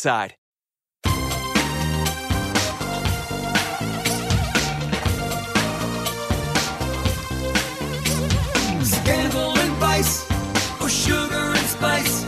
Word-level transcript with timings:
Side. 0.00 0.34
Scandal 8.82 9.58
and 9.58 9.72
vice, 9.76 10.24
or 10.80 10.88
sugar 10.88 11.34
and 11.34 11.66
spice. 11.66 12.24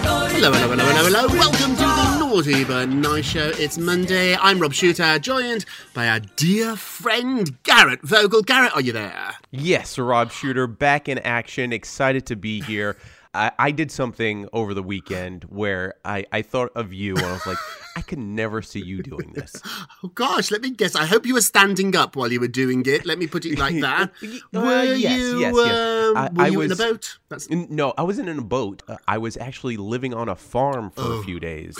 Hello, 0.00 0.52
hello, 0.52 0.68
hello, 0.70 0.84
hello, 0.84 1.04
hello. 1.04 1.26
Welcome 1.38 1.76
to 1.76 1.82
the 1.82 2.18
Naughty 2.18 2.64
But 2.64 2.88
Nice 2.88 3.26
Show. 3.26 3.52
It's 3.54 3.78
Monday. 3.78 4.36
I'm 4.36 4.58
Rob 4.58 4.72
Shuter, 4.72 5.20
joined 5.20 5.64
by 5.94 6.08
our 6.08 6.18
dear 6.20 6.74
friend 6.74 7.62
Garrett 7.62 8.02
Vogel. 8.02 8.42
Garrett, 8.42 8.74
are 8.74 8.80
you 8.80 8.92
there? 8.92 9.34
Yes, 9.52 9.98
Rob 9.98 10.32
Shuter 10.32 10.66
back 10.66 11.08
in 11.08 11.18
action. 11.18 11.72
Excited 11.72 12.26
to 12.26 12.34
be 12.34 12.60
here. 12.60 12.96
I, 13.38 13.52
I 13.56 13.70
did 13.70 13.92
something 13.92 14.48
over 14.52 14.74
the 14.74 14.82
weekend 14.82 15.44
where 15.44 15.94
I, 16.04 16.26
I 16.32 16.42
thought 16.42 16.72
of 16.74 16.92
you 16.92 17.14
and 17.16 17.24
I 17.24 17.32
was 17.32 17.46
like, 17.46 17.58
I 17.98 18.02
could 18.02 18.18
never 18.20 18.62
see 18.62 18.80
you 18.90 19.02
doing 19.02 19.32
this. 19.34 19.52
Oh 20.04 20.08
gosh, 20.24 20.52
let 20.52 20.62
me 20.62 20.70
guess. 20.70 20.94
I 20.94 21.06
hope 21.06 21.26
you 21.26 21.34
were 21.34 21.40
standing 21.54 21.96
up 21.96 22.14
while 22.14 22.30
you 22.30 22.38
were 22.38 22.46
doing 22.62 22.84
it. 22.86 23.04
Let 23.04 23.18
me 23.18 23.26
put 23.26 23.44
it 23.44 23.58
like 23.58 23.80
that. 23.88 24.12
Uh, 24.54 24.60
were 24.60 24.84
yes, 24.94 25.18
you? 25.18 25.40
yes, 25.40 25.54
yes. 25.56 25.76
um, 25.76 26.16
I- 26.16 26.30
were 26.36 26.42
I 26.44 26.46
you 26.54 26.60
in 26.60 26.70
a 26.72 26.76
boat? 26.76 27.18
That's 27.28 27.50
No, 27.50 27.92
I 27.98 28.02
wasn't 28.04 28.28
in 28.28 28.38
a 28.38 28.42
boat. 28.58 28.82
Uh, 28.86 28.96
I 29.08 29.18
was 29.18 29.36
actually 29.36 29.76
living 29.76 30.14
on 30.14 30.28
a 30.28 30.36
farm 30.36 30.90
for 30.90 31.02
Oh. 31.02 31.20
a 31.20 31.22
few 31.24 31.40
days 31.40 31.74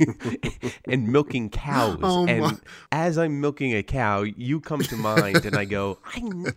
and 0.86 1.08
milking 1.08 1.50
cows. 1.50 1.98
Oh, 2.02 2.26
and 2.26 2.40
my- 2.42 2.56
as 2.92 3.18
I'm 3.18 3.40
milking 3.40 3.74
a 3.74 3.82
cow, 3.82 4.22
you 4.22 4.60
come 4.60 4.80
to 4.80 4.96
mind, 4.96 5.44
and 5.44 5.56
I 5.56 5.64
go, 5.66 5.98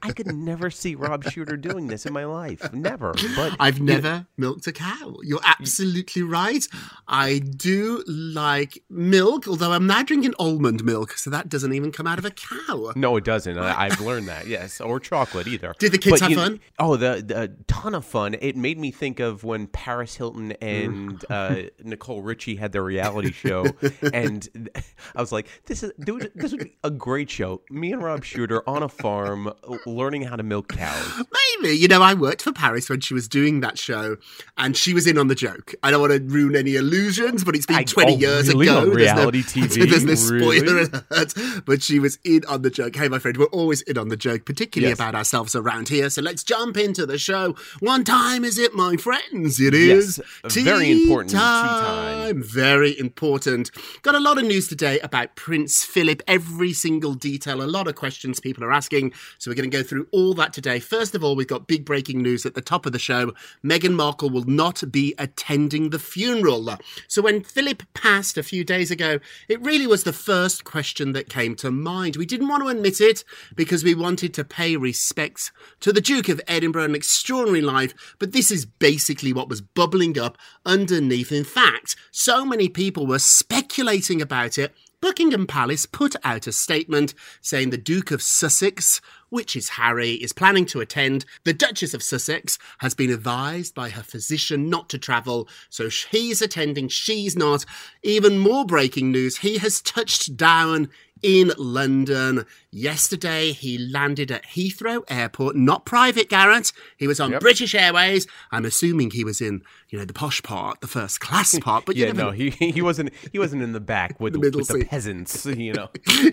I 0.02 0.12
could 0.14 0.34
never 0.34 0.70
see 0.72 0.96
Rob 0.96 1.24
Shuter 1.30 1.58
doing 1.58 1.88
this 1.88 2.06
in 2.06 2.14
my 2.14 2.26
life. 2.26 2.72
Never. 2.74 3.14
But 3.36 3.56
I've 3.60 3.82
never 3.82 4.26
milked 4.38 4.68
a 4.68 4.72
cow. 4.72 5.18
You're 5.24 5.44
absolutely 5.44 6.24
right. 6.24 6.66
I 7.08 7.40
do 7.40 8.04
like 8.08 8.69
milk, 8.90 9.47
although 9.47 9.72
I'm 9.72 9.88
now 9.88 10.03
drinking 10.03 10.34
almond 10.40 10.84
milk, 10.84 11.13
so 11.13 11.30
that 11.30 11.50
doesn't 11.50 11.74
even 11.74 11.91
come 11.91 12.07
out 12.07 12.19
of 12.19 12.25
a 12.25 12.31
cow. 12.31 12.91
No, 12.96 13.16
it 13.18 13.24
doesn't. 13.24 13.57
I, 13.57 13.85
I've 13.85 14.02
learned 14.02 14.28
that. 14.28 14.47
Yes, 14.47 14.81
or 14.81 15.00
chocolate 15.00 15.47
either. 15.47 15.74
Did 15.80 15.91
the 15.91 15.97
kids 15.97 16.22
have 16.22 16.31
you- 16.31 16.38
fun? 16.38 16.59
Oh, 16.78 16.96
the, 16.96 17.24
the 17.25 17.56
ton 17.68 17.96
of 17.96 18.06
fun. 18.06 18.35
It 18.40 18.56
made 18.56 18.78
me 18.78 18.91
think 18.91 19.19
of 19.19 19.44
when 19.44 19.68
Paris 19.68 20.16
Hilton 20.16 20.53
and 20.53 21.24
uh, 21.30 21.63
Nicole 21.84 22.22
Richie 22.22 22.56
had 22.56 22.72
their 22.72 22.84
reality 22.84 23.31
show, 23.31 23.66
and 24.13 24.69
I 25.16 25.22
was 25.22 25.31
like, 25.31 25.47
"This 25.66 25.84
is 25.84 25.91
dude, 26.00 26.31
this 26.36 26.51
would 26.51 26.63
be 26.63 26.78
a 26.84 26.91
great 26.91 27.30
show." 27.30 27.62
Me 27.69 27.91
and 27.91 28.03
Rob 28.03 28.24
Shuter 28.24 28.68
on 28.68 28.84
a 28.84 28.90
farm, 28.90 29.51
learning 29.86 30.24
how 30.24 30.36
to 30.36 30.44
milk 30.44 30.69
cows. 30.69 31.24
Maybe. 31.62 31.78
You 31.78 31.88
know, 31.88 32.01
I 32.01 32.13
worked 32.13 32.41
for 32.41 32.51
Paris 32.51 32.90
when 32.90 33.00
she 33.01 33.13
was 33.13 33.28
doing 33.28 33.59
that 33.62 33.78
show, 33.78 34.18
and 34.57 34.75
she 34.75 34.94
was 34.94 35.07
in 35.07 35.18
on 35.18 35.28
the 35.28 35.36
joke. 35.36 35.74
I 35.84 35.91
don't 35.91 36.01
want 36.01 36.13
to 36.13 36.19
ruin 36.19 36.56
any 36.56 36.75
illusions, 36.75 37.44
but 37.44 37.56
it's 37.56 37.66
been 37.66 37.78
I- 37.78 37.84
20 37.84 38.13
oh, 38.13 38.18
years 38.18 38.49
really? 38.54 38.68
ago. 38.68 38.78
On 38.80 38.84
There's 38.96 39.14
no- 39.14 39.16
reality 39.16 39.44
TV? 39.44 39.90
There's 39.90 40.06
no 40.06 40.16
spoiler 40.16 40.76
Really? 40.76 40.90
alert, 41.12 41.34
but 41.66 41.82
she 41.84 42.00
was 42.00 42.20
in 42.24 42.44
on 42.46 42.62
the 42.62 42.70
joke. 42.70 42.96
Hey, 42.96 43.08
my 43.08 43.20
friend, 43.20 43.38
we're 43.38 43.46
always 43.48 43.82
in 43.84 43.98
on 43.98 44.10
the 44.10 44.18
joke, 44.18 44.46
particularly 44.46 44.90
Yes. 44.92 44.98
about 44.98 45.16
ourselves 45.16 45.56
around 45.56 45.90
here. 45.90 46.10
So 46.10 46.22
let's 46.22 46.44
jump 46.44 46.78
into 46.78 47.06
the 47.06 47.18
show. 47.18 47.56
One 47.80 48.04
time 48.04 48.44
is 48.44 48.58
it, 48.58 48.74
my 48.74 48.96
friends? 48.98 49.60
It 49.60 49.74
is 49.74 50.20
Yes, 50.44 50.58
a 50.58 50.64
very 50.64 50.92
important 50.92 51.32
tea 51.32 51.38
time. 51.38 52.44
Very 52.44 52.98
important. 53.00 53.72
Got 54.02 54.16
a 54.16 54.20
lot 54.20 54.38
of 54.38 54.46
news 54.46 54.68
today 54.68 55.00
about 55.00 55.36
Prince 55.36 55.84
Philip. 55.84 56.22
Every 56.28 56.74
single 56.74 57.14
detail, 57.14 57.62
a 57.62 57.66
lot 57.68 57.88
of 57.88 57.96
questions 57.96 58.40
people 58.40 58.64
are 58.64 58.72
asking. 58.72 59.14
So 59.38 59.50
we're 59.52 59.56
going 59.56 59.70
to 59.70 59.78
go 59.78 59.84
through 59.84 60.08
all 60.12 60.34
that 60.36 60.54
today. 60.54 60.80
First 60.80 61.16
of 61.16 61.24
all, 61.24 61.36
we've 61.36 61.48
got 61.48 61.68
big 61.68 61.86
breaking 61.86 62.22
news 62.22 62.46
at 62.46 62.56
the 62.56 62.62
top 62.62 62.86
of 62.86 62.92
the 62.92 63.00
show. 63.00 63.34
Meghan 63.64 63.94
Markle 63.94 64.30
will 64.30 64.46
not 64.46 64.84
be 64.92 65.14
attending 65.18 65.90
the 65.90 66.00
funeral. 66.00 66.78
So 67.08 67.22
when 67.22 67.44
Philip 67.44 67.84
passed 67.94 68.38
a 68.40 68.44
few 68.44 68.64
days 68.64 68.90
ago, 68.90 69.20
it 69.48 69.62
really 69.62 69.86
was 69.86 70.04
the 70.04 70.14
first 70.14 70.64
question 70.64 71.12
that 71.12 71.30
came 71.30 71.56
to 71.58 71.70
mind. 71.70 72.16
We 72.16 72.26
didn't 72.26 72.48
want 72.48 72.64
to 72.64 72.70
admit 72.70 73.00
it 73.02 73.24
because 73.56 73.84
we 73.84 73.94
wanted 73.94 74.34
to 74.34 74.44
pay 74.44 74.76
respects 74.78 75.52
to 75.82 75.94
the 75.94 76.02
Duke 76.02 76.30
of 76.30 76.42
Edinburgh, 76.48 76.86
an 76.86 76.96
extraordinary 76.96 77.62
life, 77.62 78.16
but 78.18 78.32
this 78.32 78.50
is 78.50 78.66
basically 78.66 79.34
what 79.34 79.50
was 79.50 79.62
bubbling 79.62 80.18
up 80.18 80.38
underneath. 80.66 81.32
In 81.32 81.44
fact, 81.44 81.96
so 82.12 82.46
many 82.46 82.69
people 82.69 83.06
were 83.06 83.19
speculating 83.19 84.22
about 84.22 84.58
it. 84.58 84.74
Buckingham 85.02 85.48
Palace 85.48 85.86
put 85.86 86.16
out 86.25 86.48
a 86.48 86.52
statement 86.52 87.13
saying 87.42 87.69
the 87.69 87.78
Duke 87.78 88.12
of 88.12 88.22
Sussex, 88.22 89.00
which 89.30 89.56
is 89.56 89.70
Harry, 89.70 90.14
is 90.14 90.34
planning 90.34 90.66
to 90.68 90.81
attend. 90.81 91.26
The 91.44 91.54
Duchess 91.54 91.94
of 91.94 92.04
Sussex 92.04 92.58
has 92.80 92.94
been 92.94 93.10
advised 93.10 93.76
by 93.76 93.90
her 93.90 94.04
physician 94.04 94.70
not 94.70 94.90
to 94.90 94.98
travel, 94.98 95.48
so 95.70 95.90
he's 95.90 96.42
attending, 96.42 96.88
she's 96.88 97.36
not. 97.36 97.66
Even 98.04 98.40
more 98.40 98.66
breaking 98.66 99.12
news 99.12 99.38
he 99.38 99.58
has 99.58 99.81
touched 99.81 100.36
down 100.36 100.90
in 101.21 101.51
London. 101.57 102.45
Yesterday, 102.71 103.51
he 103.51 103.77
landed 103.77 104.31
at 104.31 104.45
Heathrow 104.45 105.04
Airport, 105.10 105.56
not 105.56 105.86
private, 105.86 106.30
Garrett. 106.30 106.71
He 106.98 107.07
was 107.07 107.19
on 107.19 107.31
Yep. 107.31 107.42
British 107.42 107.74
Airways. 107.75 108.27
I'm 108.51 108.66
assuming 108.66 109.12
he 109.12 109.24
was 109.24 109.42
in, 109.42 109.62
you 109.89 109.98
know, 109.98 110.06
the 110.06 110.13
posh 110.13 110.42
part, 110.44 110.81
the 110.81 110.88
first 110.88 111.19
class 111.19 111.57
part. 111.62 111.86
But 111.86 111.95
you 111.95 112.06
yeah, 112.06 112.12
never 112.12 112.24
no, 112.25 112.31
he 112.31 112.50
he 112.71 112.81
wasn't 112.81 113.12
he 113.31 113.39
wasn't 113.39 113.62
in 113.63 113.74
the 113.74 113.80
back 113.80 114.19
with 114.19 114.33
The 114.33 114.39
with 114.39 114.68
the 114.68 114.86
peasants, 114.86 115.45
you 115.45 115.74
know. 115.74 115.89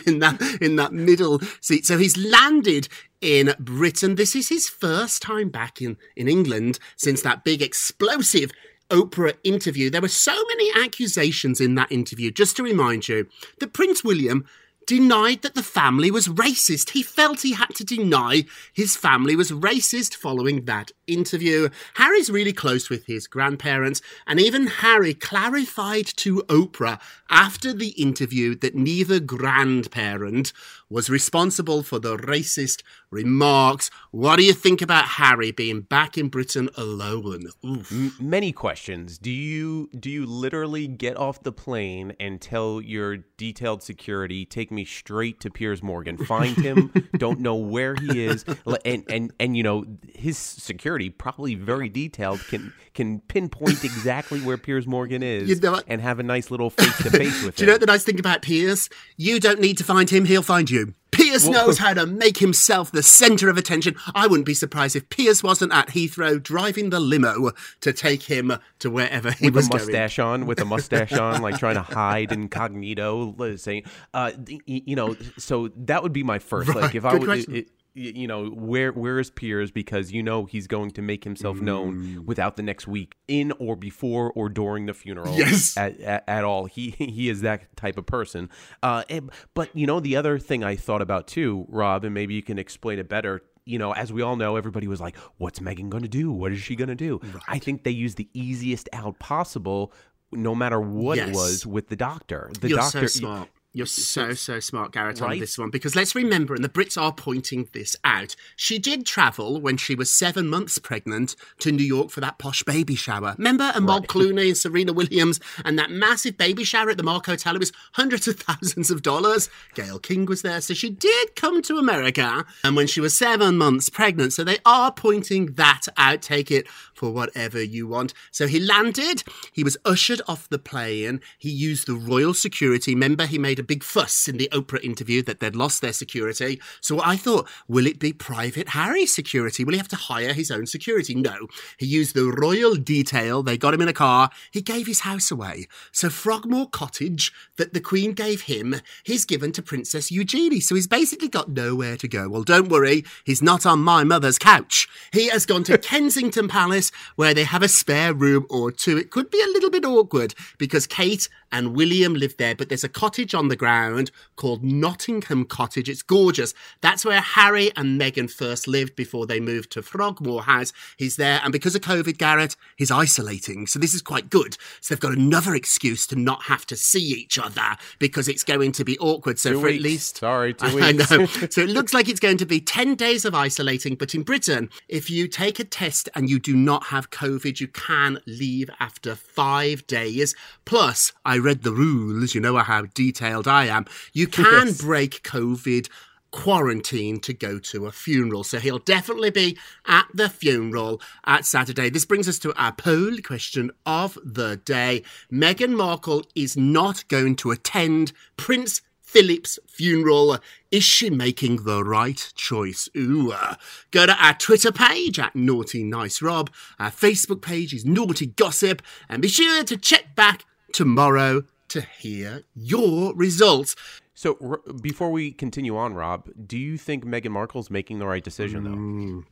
in 0.06 0.18
that 0.20 0.40
in 0.60 0.76
that 0.76 0.92
middle 0.92 1.40
seat. 1.60 1.86
So 1.86 1.98
he's 1.98 2.16
landed 2.16 2.88
in 3.20 3.54
Britain. 3.58 4.14
This 4.14 4.36
is 4.36 4.48
his 4.48 4.68
first 4.68 5.22
time 5.22 5.48
back 5.48 5.80
in 5.80 5.96
in 6.16 6.28
England 6.28 6.78
since 6.96 7.22
that 7.22 7.44
big 7.44 7.62
explosive 7.62 8.52
Oprah 8.90 9.34
interview, 9.42 9.90
there 9.90 10.00
were 10.00 10.08
so 10.08 10.32
many 10.48 10.70
accusations 10.84 11.60
in 11.60 11.74
that 11.74 11.90
interview. 11.90 12.30
Just 12.30 12.56
to 12.56 12.62
remind 12.62 13.08
you 13.08 13.26
that 13.58 13.72
Prince 13.72 14.04
William 14.04 14.46
denied 14.86 15.42
that 15.42 15.54
the 15.54 15.62
family 15.62 16.10
was 16.10 16.28
racist. 16.28 16.90
He 16.90 17.02
felt 17.02 17.40
he 17.40 17.52
had 17.52 17.74
to 17.74 17.84
deny 17.84 18.44
his 18.72 18.96
family 18.96 19.34
was 19.34 19.50
racist 19.50 20.14
following 20.14 20.64
that 20.64 20.92
interview. 21.06 21.68
Harry's 21.94 22.30
really 22.30 22.52
close 22.52 22.88
with 22.88 23.06
his 23.06 23.26
grandparents, 23.26 24.00
and 24.26 24.40
even 24.40 24.68
Harry 24.68 25.12
clarified 25.12 26.06
to 26.16 26.42
Oprah 26.42 27.00
after 27.28 27.72
the 27.72 27.88
interview 27.90 28.54
that 28.56 28.76
neither 28.76 29.18
grandparent 29.18 30.52
was 30.88 31.10
responsible 31.10 31.82
for 31.82 31.98
the 31.98 32.16
racist 32.16 32.82
remarks. 33.10 33.90
What 34.10 34.36
do 34.36 34.44
you 34.44 34.52
think 34.52 34.82
about 34.82 35.04
Harry 35.04 35.50
being 35.50 35.80
back 35.82 36.16
in 36.16 36.28
Britain 36.28 36.68
alone? 36.76 37.46
Oof. 37.64 38.20
Many 38.20 38.52
questions. 38.52 39.18
Do 39.18 39.30
you 39.30 39.88
do 39.98 40.10
you 40.10 40.26
literally 40.26 40.86
get 40.86 41.16
off 41.16 41.42
the 41.42 41.52
plane 41.52 42.14
and 42.20 42.40
tell 42.40 42.80
your 42.80 43.18
detailed 43.36 43.82
security, 43.82 44.44
take 44.44 44.70
me 44.70 44.84
straight 44.84 45.40
to 45.40 45.50
Piers 45.50 45.82
Morgan, 45.82 46.16
find 46.18 46.56
him, 46.56 46.92
don't 47.16 47.40
know 47.40 47.56
where 47.56 47.94
he 47.94 48.24
is, 48.24 48.44
and 48.84 49.04
and 49.08 49.32
and 49.40 49.56
you 49.56 49.62
know 49.62 49.84
his 50.14 50.38
security 50.38 51.10
probably 51.10 51.54
very 51.54 51.88
detailed 51.88 52.40
can 52.48 52.72
can 52.94 53.20
pinpoint 53.20 53.84
exactly 53.84 54.40
where 54.40 54.56
Piers 54.56 54.86
Morgan 54.86 55.22
is 55.22 55.48
You 55.48 55.56
know 55.56 55.80
and 55.86 56.00
have 56.00 56.18
a 56.18 56.22
nice 56.22 56.50
little 56.50 56.70
face 56.70 56.96
to 56.98 57.10
face 57.10 57.44
with 57.44 57.56
Do 57.56 57.64
you 57.64 57.70
know 57.70 57.78
the 57.78 57.86
nice 57.86 58.04
thing 58.04 58.18
about 58.18 58.42
Piers? 58.42 58.88
You 59.16 59.38
don't 59.40 59.60
need 59.60 59.78
to 59.78 59.84
find 59.84 60.08
him, 60.08 60.24
he'll 60.24 60.42
find 60.42 60.70
you. 60.70 60.75
Piers 61.12 61.44
Well- 61.49 61.67
knows 61.67 61.78
how 61.84 61.94
to 61.94 62.05
make 62.06 62.38
himself 62.38 62.93
the 62.93 63.02
centre 63.02 63.49
of 63.49 63.56
attention. 63.56 63.96
I 64.14 64.26
wouldn't 64.26 64.44
be 64.46 64.55
surprised 64.55 64.96
if 64.96 65.08
Piers 65.08 65.43
wasn't 65.43 65.73
at 65.73 65.88
Heathrow 65.88 66.43
driving 66.43 66.90
the 66.90 67.00
limo 67.00 67.52
to 67.81 67.93
take 67.93 68.25
him 68.25 68.52
to 68.81 68.90
wherever 68.90 69.31
he 69.32 69.46
with 69.46 69.55
was 69.55 69.67
a 69.67 69.70
going. 69.70 69.82
mustache 69.82 70.19
on, 70.19 70.46
with 70.46 70.61
a 70.61 70.64
mustache 70.64 71.12
on, 71.14 71.40
like 71.43 71.58
trying 71.58 71.76
to 71.76 71.82
hide 71.82 72.32
incognito, 72.32 73.56
saying, 73.56 73.84
uh, 74.14 74.32
you 74.67 74.96
know. 74.96 75.17
So 75.38 75.69
that 75.76 76.02
would 76.02 76.12
be 76.12 76.23
my 76.23 76.38
first. 76.38 76.69
Right, 76.69 76.76
Like 76.82 76.94
if 76.94 77.05
I 77.05 77.19
good 77.19 77.28
would, 77.28 77.38
it, 77.38 77.49
y- 77.49 77.64
you 77.98 78.26
know, 78.28 78.46
where 78.50 78.93
where 78.93 79.19
is 79.19 79.31
Piers? 79.31 79.70
Because 79.70 80.12
you 80.12 80.22
know 80.22 80.44
he's 80.44 80.66
going 80.66 80.90
to 80.93 81.02
make 81.02 81.25
himself 81.25 81.56
Mm. 81.56 81.62
known 81.62 82.22
without 82.26 82.56
the 82.56 82.62
next 82.62 82.87
week, 82.87 83.16
in 83.26 83.52
or 83.58 83.75
before 83.75 84.31
or 84.32 84.48
during 84.48 84.87
the 84.87 84.94
funeral. 84.94 85.34
Yes. 85.37 85.76
at, 85.76 85.98
at, 86.00 86.25
at 86.28 86.44
all. 86.44 86.66
He 86.66 86.90
he 86.98 87.28
is 87.28 87.40
that 87.40 87.75
type 87.76 87.96
of 87.98 88.06
person. 88.06 88.50
Uh, 88.82 89.02
and- 89.08 89.31
but 89.54 89.75
you 89.75 89.87
know, 89.87 89.98
the 90.00 90.14
other 90.16 90.38
thing 90.38 90.62
I 90.62 90.76
thought 90.76 91.02
about 91.02 91.26
too, 91.26 91.64
Rob, 91.69 92.04
and 92.04 92.12
maybe 92.14 92.34
you 92.34 92.43
can 92.43 92.58
explain 92.58 92.98
it 92.98 93.08
better. 93.08 93.43
You 93.64 93.78
know, 93.78 93.93
as 93.93 94.12
we 94.12 94.22
all 94.22 94.37
know, 94.37 94.54
everybody 94.56 94.87
was 94.87 95.00
like, 95.00 95.16
"What's 95.38 95.58
Meghan 95.58 95.88
going 95.88 96.02
to 96.04 96.08
do? 96.08 96.31
What 96.31 96.52
is 96.52 96.60
she 96.60 96.76
going 96.76 96.88
to 96.88 96.94
do?" 96.94 97.20
I 97.49 97.58
think 97.58 97.82
they 97.82 97.90
used 97.90 98.16
the 98.16 98.28
easiest 98.32 98.88
out 98.92 99.19
possible, 99.19 99.92
no 100.31 100.54
matter 100.54 100.81
what 100.81 101.19
it 101.19 101.34
was, 101.34 101.66
with 101.66 101.88
the 101.88 101.96
doctor. 101.96 102.50
The 102.60 102.69
You're 102.69 102.78
doctor, 102.78 103.08
so. 103.08 103.49
You're 103.76 103.84
so, 103.84 104.32
so 104.32 104.58
smart, 104.58 104.93
Garrett, 104.93 105.20
on 105.20 105.38
this 105.38 105.58
one. 105.58 105.69
Because 105.69 105.94
let's 105.94 106.14
remember, 106.14 106.55
and 106.55 106.64
the 106.64 106.69
Brits 106.70 106.99
are 106.99 107.12
pointing 107.12 107.69
this 107.75 107.94
out, 108.05 108.34
she 108.56 108.78
did 108.78 109.05
travel 109.05 109.61
when 109.61 109.76
she 109.76 109.94
was 109.94 110.11
seven 110.11 110.49
months 110.49 110.78
pregnant 110.78 111.37
to 111.58 111.70
New 111.70 111.84
York 111.84 112.08
for 112.08 112.23
that 112.23 112.38
posh 112.38 112.62
baby 112.62 112.94
shower. 112.94 113.34
Remember? 113.37 113.70
And 113.75 113.84
Mark 113.84 114.06
Clooney 114.08 114.46
and 114.46 114.56
Serena 114.56 114.94
Williams 114.94 115.40
and 115.62 115.78
that 115.78 115.90
massive 115.90 116.38
baby 116.38 116.64
shower 116.64 116.88
at 116.88 116.96
the 116.96 117.02
Mark 117.02 117.26
Hotel. 117.26 117.55
It 117.55 117.58
was 117.58 117.73
hundreds 117.93 118.26
of 118.26 118.40
thousands 118.40 118.90
of 118.90 119.02
dollars. 119.02 119.50
Gayle 119.75 119.99
King 119.99 120.25
was 120.25 120.40
there. 120.40 120.62
So 120.62 120.73
she 120.73 120.88
did 120.88 121.37
come 121.37 121.61
to 121.61 121.76
America 121.76 122.46
and 122.64 122.76
when 122.76 122.87
she 122.87 123.02
was 123.02 123.14
seven 123.14 123.58
months 123.58 123.90
pregnant. 123.90 124.32
So 124.32 124.43
they 124.43 124.56
are 124.64 124.90
pointing 124.90 125.52
that 125.56 125.82
out. 125.99 126.23
Take 126.23 126.50
it 126.50 126.67
for 126.94 127.11
whatever 127.11 127.62
you 127.62 127.87
want. 127.87 128.14
So 128.31 128.46
he 128.46 128.58
landed, 128.58 129.23
he 129.52 129.62
was 129.62 129.76
ushered 129.84 130.23
off 130.26 130.49
the 130.49 130.58
plane, 130.58 131.20
he 131.37 131.50
used 131.50 131.87
the 131.87 131.94
royal 131.94 132.32
security. 132.32 132.94
Remember, 132.94 133.26
he 133.26 133.38
made 133.38 133.58
a 133.58 133.65
big 133.66 133.82
fuss 133.82 134.28
in 134.28 134.36
the 134.36 134.48
Oprah 134.52 134.82
interview 134.82 135.22
that 135.22 135.40
they'd 135.40 135.56
lost 135.56 135.80
their 135.80 135.92
security. 135.92 136.60
So 136.80 137.00
I 137.02 137.16
thought, 137.16 137.48
will 137.68 137.86
it 137.86 137.98
be 137.98 138.12
Private 138.12 138.68
Harry 138.70 139.06
security? 139.06 139.64
Will 139.64 139.72
he 139.72 139.78
have 139.78 139.88
to 139.88 139.96
hire 139.96 140.32
his 140.32 140.50
own 140.50 140.66
security? 140.66 141.14
No. 141.14 141.48
He 141.78 141.86
used 141.86 142.14
the 142.14 142.30
royal 142.30 142.74
detail, 142.74 143.42
they 143.42 143.58
got 143.58 143.74
him 143.74 143.80
in 143.80 143.88
a 143.88 143.92
car, 143.92 144.30
he 144.50 144.62
gave 144.62 144.86
his 144.86 145.00
house 145.00 145.30
away. 145.30 145.66
So 145.92 146.08
Frogmore 146.08 146.68
Cottage 146.68 147.32
that 147.56 147.74
the 147.74 147.80
Queen 147.80 148.12
gave 148.12 148.42
him, 148.42 148.76
he's 149.04 149.24
given 149.24 149.52
to 149.52 149.62
Princess 149.62 150.10
Eugenie. 150.10 150.60
So 150.60 150.74
he's 150.74 150.86
basically 150.86 151.28
got 151.28 151.48
nowhere 151.48 151.96
to 151.96 152.08
go. 152.08 152.28
Well, 152.28 152.42
don't 152.42 152.68
worry, 152.68 153.04
he's 153.24 153.42
not 153.42 153.66
on 153.66 153.80
my 153.80 154.04
mother's 154.04 154.38
couch. 154.38 154.88
He 155.12 155.28
has 155.28 155.46
gone 155.46 155.64
to 155.64 155.78
Kensington 155.96 156.48
Palace 156.48 156.92
where 157.16 157.34
they 157.34 157.44
have 157.44 157.62
a 157.62 157.68
spare 157.68 158.14
room 158.14 158.46
or 158.50 158.70
two. 158.70 158.96
It 158.96 159.10
could 159.10 159.30
be 159.30 159.42
a 159.42 159.52
little 159.52 159.70
bit 159.70 159.84
awkward 159.84 160.34
because 160.58 160.86
Kate 160.86 161.28
and 161.52 161.76
William 161.76 162.14
live 162.14 162.36
there, 162.36 162.54
but 162.54 162.68
there's 162.68 162.84
a 162.84 162.88
cottage 162.88 163.34
on 163.34 163.48
the 163.48 163.55
ground 163.56 164.10
called 164.36 164.62
Nottingham 164.62 165.44
Cottage. 165.44 165.88
It's 165.88 166.02
gorgeous. 166.02 166.54
That's 166.80 167.04
where 167.04 167.20
Harry 167.20 167.70
and 167.76 168.00
Meghan 168.00 168.30
first 168.30 168.68
lived 168.68 168.94
before 168.96 169.26
they 169.26 169.40
moved 169.40 169.72
to 169.72 169.82
Frogmore 169.82 170.42
House. 170.42 170.72
He's 170.96 171.16
there, 171.16 171.40
and 171.42 171.52
because 171.52 171.74
of 171.74 171.80
COVID, 171.82 172.18
Garrett, 172.18 172.56
he's 172.76 172.90
isolating. 172.90 173.66
So 173.66 173.78
this 173.78 173.94
is 173.94 174.02
quite 174.02 174.30
good. 174.30 174.56
So 174.80 174.94
they've 174.94 175.00
got 175.00 175.12
another 175.16 175.54
excuse 175.54 176.06
to 176.08 176.16
not 176.16 176.44
have 176.44 176.66
to 176.66 176.76
see 176.76 177.00
each 177.02 177.38
other 177.38 177.76
because 177.98 178.28
it's 178.28 178.44
going 178.44 178.72
to 178.72 178.84
be 178.84 178.98
awkward. 178.98 179.38
So 179.38 179.52
Two 179.52 179.60
for 179.60 179.66
weeks. 179.66 179.76
at 179.76 179.82
least 179.82 180.16
Sorry, 180.18 180.54
two 180.54 180.66
I 180.78 180.92
weeks. 180.92 181.10
know. 181.10 181.26
so 181.50 181.60
it 181.62 181.70
looks 181.70 181.94
like 181.94 182.08
it's 182.08 182.20
going 182.20 182.38
to 182.38 182.46
be 182.46 182.60
10 182.60 182.94
days 182.94 183.24
of 183.24 183.34
isolating, 183.34 183.94
but 183.94 184.14
in 184.14 184.22
Britain, 184.22 184.70
if 184.88 185.08
you 185.10 185.28
take 185.28 185.58
a 185.58 185.64
test 185.64 186.08
and 186.14 186.28
you 186.28 186.38
do 186.38 186.54
not 186.56 186.84
have 186.86 187.10
COVID, 187.10 187.60
you 187.60 187.68
can 187.68 188.20
leave 188.26 188.70
after 188.80 189.14
five 189.14 189.86
days. 189.86 190.34
Plus, 190.64 191.12
I 191.24 191.38
read 191.38 191.62
the 191.62 191.72
rules, 191.72 192.34
you 192.34 192.40
know 192.40 192.56
how 192.56 192.82
detailed 192.94 193.35
I 193.44 193.66
am. 193.66 193.86
You 194.12 194.26
can 194.36 194.44
Yes. 194.68 194.80
break 194.80 195.22
COVID 195.22 195.88
quarantine 196.32 197.18
to 197.20 197.32
go 197.32 197.58
to 197.58 197.86
a 197.86 197.92
funeral. 197.92 198.44
So 198.44 198.58
he'll 198.58 198.78
definitely 198.78 199.30
be 199.30 199.56
at 199.86 200.06
the 200.12 200.28
funeral 200.28 201.00
at 201.24 201.46
Saturday. 201.46 201.88
This 201.88 202.04
brings 202.04 202.28
us 202.28 202.38
to 202.40 202.52
our 202.60 202.72
poll 202.72 203.16
question 203.24 203.70
of 203.86 204.18
the 204.22 204.56
day. 204.56 205.02
Meghan 205.32 205.74
Markle 205.76 206.24
is 206.34 206.56
not 206.56 207.08
going 207.08 207.36
to 207.36 207.52
attend 207.52 208.12
Prince 208.36 208.82
Philip's 209.00 209.58
funeral. 209.66 210.36
Is 210.70 210.84
she 210.84 211.08
making 211.08 211.62
the 211.64 211.82
right 211.82 212.30
choice? 212.34 212.88
Ooh. 212.96 213.32
uh, 213.32 213.54
go 213.90 214.04
to 214.04 214.14
our 214.22 214.34
Twitter 214.34 214.72
page 214.72 215.18
at 215.18 215.34
Naughty 215.34 215.84
Nice 215.84 216.20
Rob. 216.20 216.50
Our 216.78 216.90
Facebook 216.90 217.40
page 217.40 217.72
is 217.72 217.86
Naughty 217.86 218.26
Gossip. 218.26 218.82
And 219.08 219.22
be 219.22 219.28
sure 219.28 219.64
to 219.64 219.76
check 219.78 220.14
back 220.16 220.44
tomorrow 220.72 221.44
to 221.68 221.80
hear 221.80 222.42
your 222.54 223.14
results. 223.14 223.76
So 224.14 224.38
r- 224.40 224.73
before 224.80 225.11
we 225.11 225.32
continue 225.32 225.76
on, 225.76 225.94
Rob, 225.94 226.28
do 226.46 226.58
you 226.58 226.78
think 226.78 227.04
Meghan 227.04 227.30
Markle's 227.30 227.70
making 227.70 227.99
the 227.99 228.06
right 228.06 228.25
decision 228.25 228.64
though? 228.64 228.70
Mm. 228.70 229.25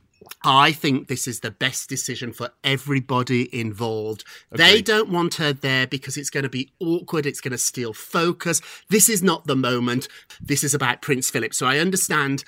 I 0.43 0.71
think 0.71 1.07
this 1.07 1.27
is 1.27 1.41
the 1.41 1.51
best 1.51 1.89
decision 1.89 2.31
for 2.31 2.51
everybody 2.63 3.53
involved. 3.57 4.23
They 4.51 4.81
don't 4.81 5.09
want 5.09 5.35
her 5.35 5.53
there 5.53 5.87
because 5.87 6.17
it's 6.17 6.29
going 6.29 6.43
to 6.43 6.49
be 6.49 6.71
awkward. 6.79 7.25
It's 7.25 7.41
going 7.41 7.51
to 7.51 7.57
steal 7.57 7.93
focus. 7.93 8.61
This 8.89 9.09
is 9.09 9.21
not 9.21 9.45
the 9.45 9.55
moment. 9.55 10.07
This 10.41 10.63
is 10.63 10.73
about 10.73 11.01
Prince 11.01 11.29
Philip. 11.29 11.53
So 11.53 11.67
I 11.67 11.79
understand. 11.79 12.43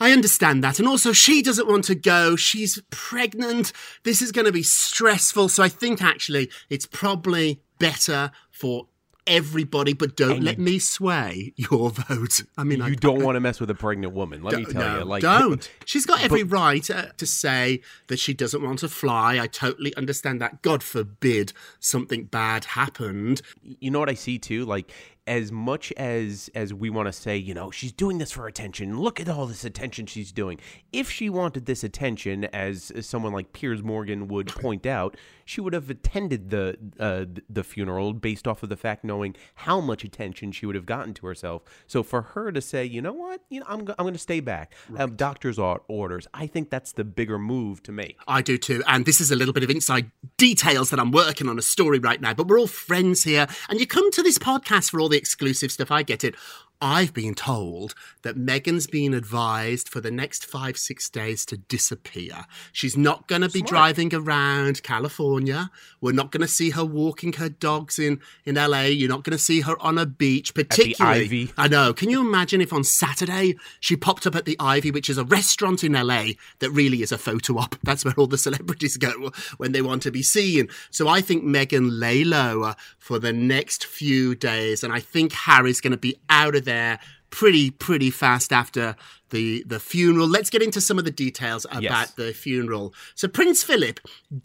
I 0.00 0.12
understand 0.12 0.62
that. 0.62 0.78
And 0.78 0.86
also, 0.86 1.12
she 1.12 1.42
doesn't 1.42 1.68
want 1.68 1.84
to 1.84 1.94
go. 1.94 2.36
She's 2.36 2.80
pregnant. 2.90 3.72
This 4.04 4.22
is 4.22 4.30
going 4.30 4.46
to 4.46 4.52
be 4.52 4.62
stressful. 4.62 5.48
So 5.48 5.62
I 5.62 5.68
think 5.68 6.00
actually 6.00 6.50
it's 6.70 6.86
probably 6.86 7.60
better 7.78 8.30
for 8.50 8.86
everybody, 9.28 9.92
but 9.92 10.16
don't 10.16 10.36
And 10.38 10.44
let 10.44 10.58
you- 10.58 10.64
me 10.64 10.78
sway 10.78 11.52
your 11.56 11.90
vote. 12.08 12.40
I 12.56 12.64
mean, 12.64 12.80
I 12.82 12.88
you 12.88 12.96
don't 12.96 13.22
want 13.22 13.36
to 13.36 13.40
mess 13.40 13.60
with 13.60 13.70
a 13.70 13.74
pregnant 13.74 14.14
woman. 14.14 14.42
Let 14.42 14.56
me 14.56 14.64
tell 14.64 14.74
no, 14.82 14.98
you, 15.00 15.04
like 15.04 15.22
don't. 15.22 15.70
She's 15.84 16.06
got 16.06 16.22
every 16.22 16.42
right 16.42 16.88
uh, 16.90 17.06
to 17.16 17.26
say 17.26 17.80
that 18.08 18.18
she 18.18 18.34
doesn't 18.34 18.62
want 18.62 18.80
to 18.80 18.88
fly. 18.88 19.38
I 19.38 19.46
totally 19.46 19.94
understand 19.96 20.40
that. 20.40 20.62
God 20.62 20.82
forbid 20.82 21.52
something 21.78 22.24
bad 22.24 22.64
happened. 22.64 23.42
you 23.62 23.90
know 23.90 23.98
what 24.00 24.08
I 24.08 24.14
see 24.14 24.38
too? 24.38 24.64
Like 24.64 24.90
as 25.28 25.52
much 25.52 25.92
as 25.92 26.50
as 26.54 26.72
we 26.72 26.90
want 26.90 27.06
to 27.06 27.12
say, 27.12 27.36
you 27.36 27.54
know, 27.54 27.70
she's 27.70 27.92
doing 27.92 28.18
this 28.18 28.32
for 28.32 28.46
attention. 28.46 28.98
Look 28.98 29.20
at 29.20 29.28
all 29.28 29.46
this 29.46 29.64
attention 29.64 30.06
she's 30.06 30.32
doing. 30.32 30.58
If 30.92 31.10
she 31.10 31.28
wanted 31.28 31.66
this 31.66 31.84
attention, 31.84 32.46
as, 32.46 32.90
as 32.92 33.06
someone 33.06 33.32
like 33.32 33.52
Piers 33.52 33.82
Morgan 33.82 34.26
would 34.28 34.48
point 34.48 34.86
out, 34.86 35.16
she 35.44 35.60
would 35.60 35.74
have 35.74 35.88
attended 35.90 36.50
the 36.50 36.76
uh, 36.98 37.26
the 37.48 37.62
funeral 37.62 38.12
based 38.14 38.48
off 38.48 38.62
of 38.62 38.68
the 38.68 38.76
fact 38.76 39.04
knowing 39.04 39.36
how 39.54 39.80
much 39.80 40.02
attention 40.04 40.50
she 40.52 40.66
would 40.66 40.74
have 40.74 40.86
gotten 40.86 41.14
to 41.14 41.26
herself. 41.26 41.62
So 41.86 42.02
for 42.02 42.22
her 42.22 42.50
to 42.52 42.60
say, 42.60 42.84
you 42.84 43.02
know 43.02 43.12
what, 43.12 43.42
you 43.50 43.60
know, 43.60 43.66
I'm 43.68 43.84
go- 43.84 43.94
I'm 43.98 44.04
going 44.04 44.14
to 44.14 44.18
stay 44.18 44.40
back. 44.40 44.72
Um, 44.96 45.14
doctor's 45.16 45.58
or- 45.58 45.82
orders. 45.88 46.26
I 46.32 46.46
think 46.46 46.70
that's 46.70 46.92
the 46.92 47.04
bigger 47.04 47.38
move 47.38 47.82
to 47.84 47.92
make. 47.92 48.16
I 48.26 48.42
do 48.42 48.56
too. 48.56 48.82
And 48.86 49.04
this 49.04 49.20
is 49.20 49.30
a 49.30 49.36
little 49.36 49.54
bit 49.54 49.62
of 49.62 49.70
inside 49.70 50.10
details 50.38 50.90
that 50.90 50.98
I'm 50.98 51.10
working 51.12 51.48
on 51.48 51.58
a 51.58 51.62
story 51.62 51.98
right 51.98 52.20
now, 52.20 52.32
but 52.34 52.48
we're 52.48 52.58
all 52.58 52.66
friends 52.66 53.24
here. 53.24 53.46
And 53.68 53.78
you 53.78 53.86
come 53.86 54.10
to 54.12 54.22
this 54.22 54.38
podcast 54.38 54.90
for 54.90 55.00
all 55.00 55.08
the 55.08 55.17
exclusive 55.18 55.70
stuff. 55.70 55.90
I 55.90 56.02
get 56.02 56.24
it. 56.24 56.34
I've 56.80 57.12
been 57.12 57.34
told 57.34 57.94
that 58.22 58.36
Meghan's 58.36 58.86
been 58.86 59.12
advised 59.12 59.88
for 59.88 60.00
the 60.00 60.12
next 60.12 60.46
five, 60.46 60.76
six 60.76 61.10
days 61.10 61.44
to 61.46 61.56
disappear. 61.56 62.44
She's 62.72 62.96
not 62.96 63.26
going 63.26 63.42
to 63.42 63.48
be 63.48 63.62
driving 63.62 64.14
around 64.14 64.84
California. 64.84 65.70
We're 66.00 66.12
not 66.12 66.30
going 66.30 66.42
to 66.42 66.48
see 66.48 66.70
her 66.70 66.84
walking 66.84 67.32
her 67.34 67.48
dogs 67.48 67.98
in, 67.98 68.20
in 68.44 68.54
LA. 68.54 68.82
You're 68.82 69.08
not 69.08 69.24
going 69.24 69.36
to 69.36 69.42
see 69.42 69.62
her 69.62 69.80
on 69.82 69.98
a 69.98 70.06
beach, 70.06 70.54
particularly. 70.54 71.24
Ivy. 71.24 71.52
I 71.58 71.66
know. 71.66 71.92
Can 71.92 72.10
you 72.10 72.20
imagine 72.20 72.60
if 72.60 72.72
on 72.72 72.84
Saturday 72.84 73.56
she 73.80 73.96
popped 73.96 74.26
up 74.26 74.36
at 74.36 74.44
the 74.44 74.56
Ivy, 74.60 74.92
which 74.92 75.10
is 75.10 75.18
a 75.18 75.24
restaurant 75.24 75.82
in 75.82 75.94
LA 75.94 76.28
that 76.60 76.70
really 76.70 77.02
is 77.02 77.10
a 77.10 77.18
photo 77.18 77.58
op? 77.58 77.74
That's 77.82 78.04
where 78.04 78.14
all 78.16 78.28
the 78.28 78.38
celebrities 78.48 78.96
go 78.96 79.32
when 79.56 79.72
they 79.72 79.82
want 79.82 80.02
to 80.02 80.12
be 80.12 80.22
seen. 80.22 80.68
So 80.90 81.08
I 81.08 81.22
think 81.22 81.42
Meghan 81.42 81.98
lay 81.98 82.22
low 82.22 82.74
for 82.98 83.18
the 83.18 83.32
next 83.32 83.84
few 83.84 84.36
days, 84.36 84.84
and 84.84 84.92
I 84.92 85.00
think 85.00 85.32
Harry's 85.32 85.80
going 85.80 85.90
to 85.90 85.96
be 85.96 86.20
out 86.30 86.54
of 86.54 86.67
there 86.68 86.98
pretty 87.30 87.70
pretty 87.70 88.10
fast 88.10 88.52
after 88.52 88.96
the 89.30 89.62
the 89.66 89.78
funeral 89.78 90.26
let's 90.26 90.48
get 90.48 90.62
into 90.62 90.80
some 90.80 90.98
of 90.98 91.04
the 91.04 91.10
details 91.26 91.66
about 91.66 91.82
Yes. 91.82 92.10
the 92.12 92.32
funeral 92.32 92.94
so 93.14 93.28
prince 93.28 93.62
philip 93.62 94.00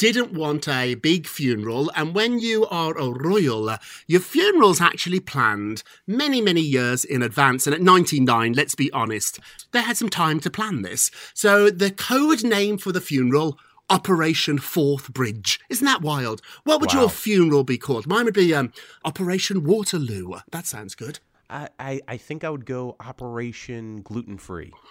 didn't 0.05 0.33
want 0.33 0.67
a 0.67 0.95
big 0.95 1.25
funeral 1.25 1.89
and 1.95 2.13
when 2.13 2.39
you 2.39 2.65
are 2.67 2.93
a 2.97 3.09
royal 3.09 3.77
your 4.07 4.19
funeral's 4.19 4.81
actually 4.81 5.21
planned 5.21 5.81
many 6.07 6.41
many 6.41 6.59
years 6.77 7.05
in 7.05 7.21
advance 7.23 7.65
and 7.67 7.73
at 7.73 7.81
99 7.81 8.51
let's 8.51 8.75
be 8.75 8.91
honest 8.91 9.39
they 9.71 9.81
had 9.81 9.95
some 9.95 10.09
time 10.09 10.41
to 10.41 10.49
plan 10.49 10.81
this 10.81 11.09
so 11.33 11.69
the 11.69 11.91
code 11.91 12.43
name 12.43 12.77
for 12.77 12.91
the 12.91 13.01
funeral 13.01 13.57
Operation 13.89 14.57
Forth 14.59 15.13
Bridge. 15.13 15.59
Isn't 15.69 15.85
that 15.85 16.01
wild? 16.01 16.41
What 16.63 16.79
would 16.79 16.93
your 16.93 17.09
funeral 17.09 17.65
be 17.65 17.77
called? 17.77 18.07
Mine 18.07 18.23
would 18.25 18.33
be 18.33 18.55
um, 18.55 18.71
Operation 19.03 19.65
Waterloo. 19.65 20.35
That 20.51 20.65
sounds 20.65 20.95
good. 20.95 21.19
I, 21.53 22.01
I, 22.07 22.17
think 22.17 22.43
I 22.43 22.50
would 22.50 22.65
go 22.65 22.95
Operation 23.00 24.01
Gluten 24.01 24.39
Free. 24.39 24.74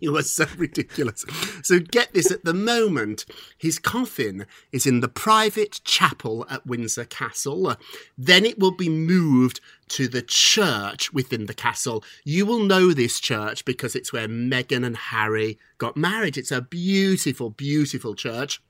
You 0.00 0.16
are 0.16 0.22
so 0.22 0.46
ridiculous. 0.56 1.24
So 1.62 1.80
get 1.80 2.12
this 2.12 2.30
at 2.30 2.44
the 2.44 2.54
moment, 2.54 3.24
his 3.56 3.78
coffin 3.78 4.46
is 4.72 4.86
in 4.86 5.00
the 5.00 5.08
private 5.08 5.80
chapel 5.84 6.46
at 6.48 6.66
Windsor 6.66 7.04
Castle. 7.04 7.76
Then 8.16 8.44
it 8.44 8.58
will 8.58 8.70
be 8.70 8.88
moved 8.88 9.60
to 9.88 10.08
the 10.08 10.22
church 10.22 11.12
within 11.12 11.46
the 11.46 11.54
castle. 11.54 12.04
You 12.24 12.46
will 12.46 12.60
know 12.60 12.92
this 12.92 13.20
church 13.20 13.64
because 13.64 13.96
it's 13.96 14.12
where 14.12 14.28
Meghan 14.28 14.84
and 14.84 14.96
Harry 14.96 15.58
got 15.78 15.96
married. 15.96 16.36
It's 16.36 16.52
a 16.52 16.60
beautiful, 16.60 17.50
beautiful 17.50 18.14
church. 18.14 18.60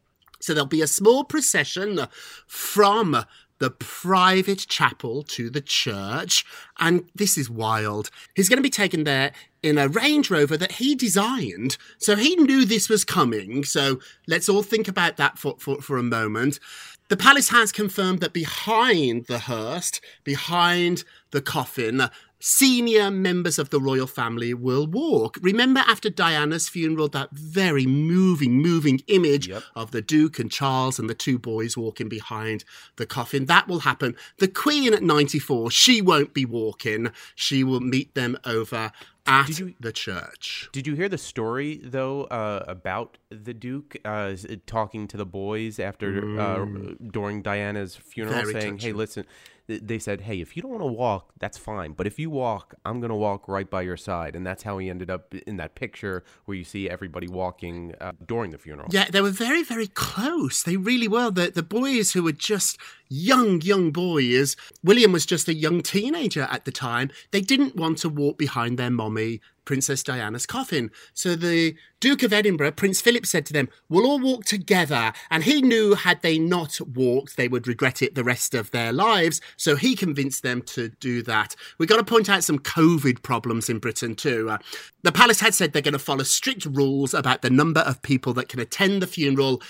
So 0.40 0.54
there'll 0.54 0.66
be 0.66 0.82
a 0.82 0.86
small 0.86 1.24
procession 1.24 2.06
from 2.46 3.24
the 3.58 3.70
private 3.70 4.66
chapel 4.68 5.22
to 5.24 5.50
the 5.50 5.60
church. 5.60 6.44
And 6.78 7.08
this 7.14 7.36
is 7.36 7.50
wild. 7.50 8.10
He's 8.34 8.48
going 8.48 8.58
to 8.58 8.62
be 8.62 8.70
taken 8.70 9.04
there 9.04 9.32
in 9.62 9.78
a 9.78 9.88
Range 9.88 10.30
Rover 10.30 10.56
that 10.56 10.72
he 10.72 10.94
designed. 10.94 11.76
So 11.98 12.16
he 12.16 12.36
knew 12.36 12.64
this 12.64 12.88
was 12.88 13.04
coming. 13.04 13.64
So 13.64 14.00
let's 14.26 14.48
all 14.48 14.62
think 14.62 14.88
about 14.88 15.16
that 15.16 15.38
for, 15.38 15.56
for, 15.58 15.80
for 15.80 15.96
a 15.96 16.02
moment. 16.02 16.60
The 17.08 17.16
palace 17.16 17.48
has 17.48 17.72
confirmed 17.72 18.20
that 18.20 18.34
behind 18.34 19.26
the 19.26 19.38
hearse, 19.38 20.00
behind 20.24 21.04
the 21.30 21.40
coffin, 21.40 22.02
senior 22.40 23.10
members 23.10 23.58
of 23.58 23.70
the 23.70 23.80
royal 23.80 24.06
family 24.06 24.54
will 24.54 24.86
walk. 24.86 25.38
Remember 25.42 25.80
after 25.86 26.08
Diana's 26.08 26.68
funeral, 26.68 27.08
that 27.08 27.30
very 27.32 27.86
moving, 27.86 28.60
moving 28.62 29.00
image 29.08 29.50
of 29.74 29.90
the 29.90 30.02
Duke 30.02 30.38
and 30.38 30.50
Charles 30.50 30.98
and 30.98 31.08
the 31.08 31.14
two 31.14 31.38
boys 31.38 31.76
walking 31.76 32.08
behind 32.08 32.64
the 32.96 33.06
coffin? 33.06 33.46
That 33.46 33.68
will 33.68 33.80
happen. 33.80 34.14
The 34.38 34.48
Queen 34.48 34.94
at 34.94 35.02
94, 35.02 35.70
she 35.70 36.00
won't 36.00 36.34
be 36.34 36.44
walking. 36.44 37.10
She 37.34 37.64
will 37.64 37.80
meet 37.80 38.14
them 38.14 38.36
over 38.44 38.92
at 39.26 39.60
the 39.78 39.92
church. 39.92 40.68
Did 40.72 40.86
you 40.86 40.94
hear 40.94 41.08
the 41.08 41.18
story 41.18 41.80
though 41.84 42.24
uh, 42.24 42.64
about 42.66 43.18
the 43.28 43.52
Duke 43.52 43.98
uh, 44.04 44.34
talking 44.66 45.06
to 45.08 45.16
the 45.18 45.26
boys 45.26 45.78
after 45.78 46.40
uh, 46.40 46.64
during 47.10 47.42
Diana's 47.42 47.94
funeral, 47.94 48.38
Mm. 48.38 48.46
Very 48.46 48.60
saying, 48.60 48.78
"Hey, 48.78 48.92
listen." 48.92 49.26
Th- 49.68 49.82
They 49.84 49.98
said, 49.98 50.22
"Hey, 50.22 50.40
if 50.40 50.56
you 50.56 50.62
don't 50.62 50.72
want 50.72 50.82
to 50.82 50.86
walk, 50.92 51.32
that's 51.38 51.58
fine. 51.58 51.92
But 51.92 52.06
if 52.06 52.18
you 52.18 52.30
walk, 52.30 52.74
I'm 52.84 53.00
gonna 53.00 53.16
walk 53.16 53.46
right 53.46 53.68
by 53.70 53.82
your 53.82 53.96
side." 53.96 54.34
And 54.34 54.44
that's 54.46 54.64
how 54.64 54.78
he 54.78 54.90
ended 54.90 55.10
up 55.10 55.34
in 55.34 55.56
that 55.58 55.74
picture 55.76 56.24
where 56.46 56.56
you 56.56 56.64
see 56.64 56.88
everybody 56.90 57.28
walking 57.28 57.94
uh, 58.00 58.12
during 58.26 58.50
the 58.50 58.58
funeral. 58.58 58.88
Yeah, 58.90 59.08
they 59.10 59.20
were 59.20 59.30
very, 59.30 59.62
very 59.62 59.86
close. 59.86 60.62
They 60.62 60.76
really 60.76 61.08
were. 61.08 61.30
The 61.30 61.50
the 61.50 61.62
boys 61.62 62.12
who 62.12 62.22
were 62.24 62.32
just 62.32 62.78
young, 63.08 63.60
young 63.62 63.90
boys. 63.90 64.56
William 64.82 65.12
was 65.12 65.24
just 65.26 65.48
a 65.48 65.54
young 65.54 65.82
teenager 65.82 66.42
at 66.50 66.64
the 66.64 66.72
time. 66.72 67.10
They 67.30 67.40
didn't 67.40 67.76
want 67.76 67.98
to 67.98 68.08
walk 68.08 68.36
behind 68.38 68.78
their 68.78 68.90
mommy, 68.90 69.40
Princess 69.68 70.02
Diana's 70.02 70.46
coffin. 70.46 70.90
So 71.12 71.36
the 71.36 71.76
Duke 72.00 72.22
of 72.22 72.32
Edinburgh, 72.32 72.72
Prince 72.72 73.02
Philip, 73.02 73.26
said 73.26 73.44
to 73.44 73.52
them, 73.52 73.68
We'll 73.90 74.06
all 74.06 74.18
walk 74.18 74.46
together. 74.46 75.12
And 75.30 75.44
he 75.44 75.60
knew 75.60 75.92
had 75.92 76.22
they 76.22 76.38
not 76.38 76.80
walked, 76.80 77.36
they 77.36 77.48
would 77.48 77.68
regret 77.68 78.00
it 78.00 78.14
the 78.14 78.24
rest 78.24 78.54
of 78.54 78.70
their 78.70 78.94
lives. 78.94 79.42
So 79.58 79.76
he 79.76 79.94
convinced 79.94 80.42
them 80.42 80.62
to 80.62 80.88
do 81.00 81.22
that. 81.24 81.54
We've 81.76 81.86
got 81.86 81.98
to 81.98 82.02
point 82.02 82.30
out 82.30 82.44
some 82.44 82.58
COVID 82.58 83.20
problems 83.22 83.68
in 83.68 83.78
Britain 83.78 84.14
too. 84.14 84.48
Uh, 84.48 84.56
the 85.02 85.12
palace 85.12 85.40
had 85.40 85.52
said 85.52 85.74
they're 85.74 85.82
going 85.82 85.92
to 85.92 85.98
follow 85.98 86.24
strict 86.24 86.64
rules 86.64 87.12
about 87.12 87.42
the 87.42 87.50
number 87.50 87.80
of 87.80 88.00
people 88.00 88.32
that 88.34 88.48
can 88.48 88.60
attend 88.60 89.02
the 89.02 89.06
funeral. 89.06 89.60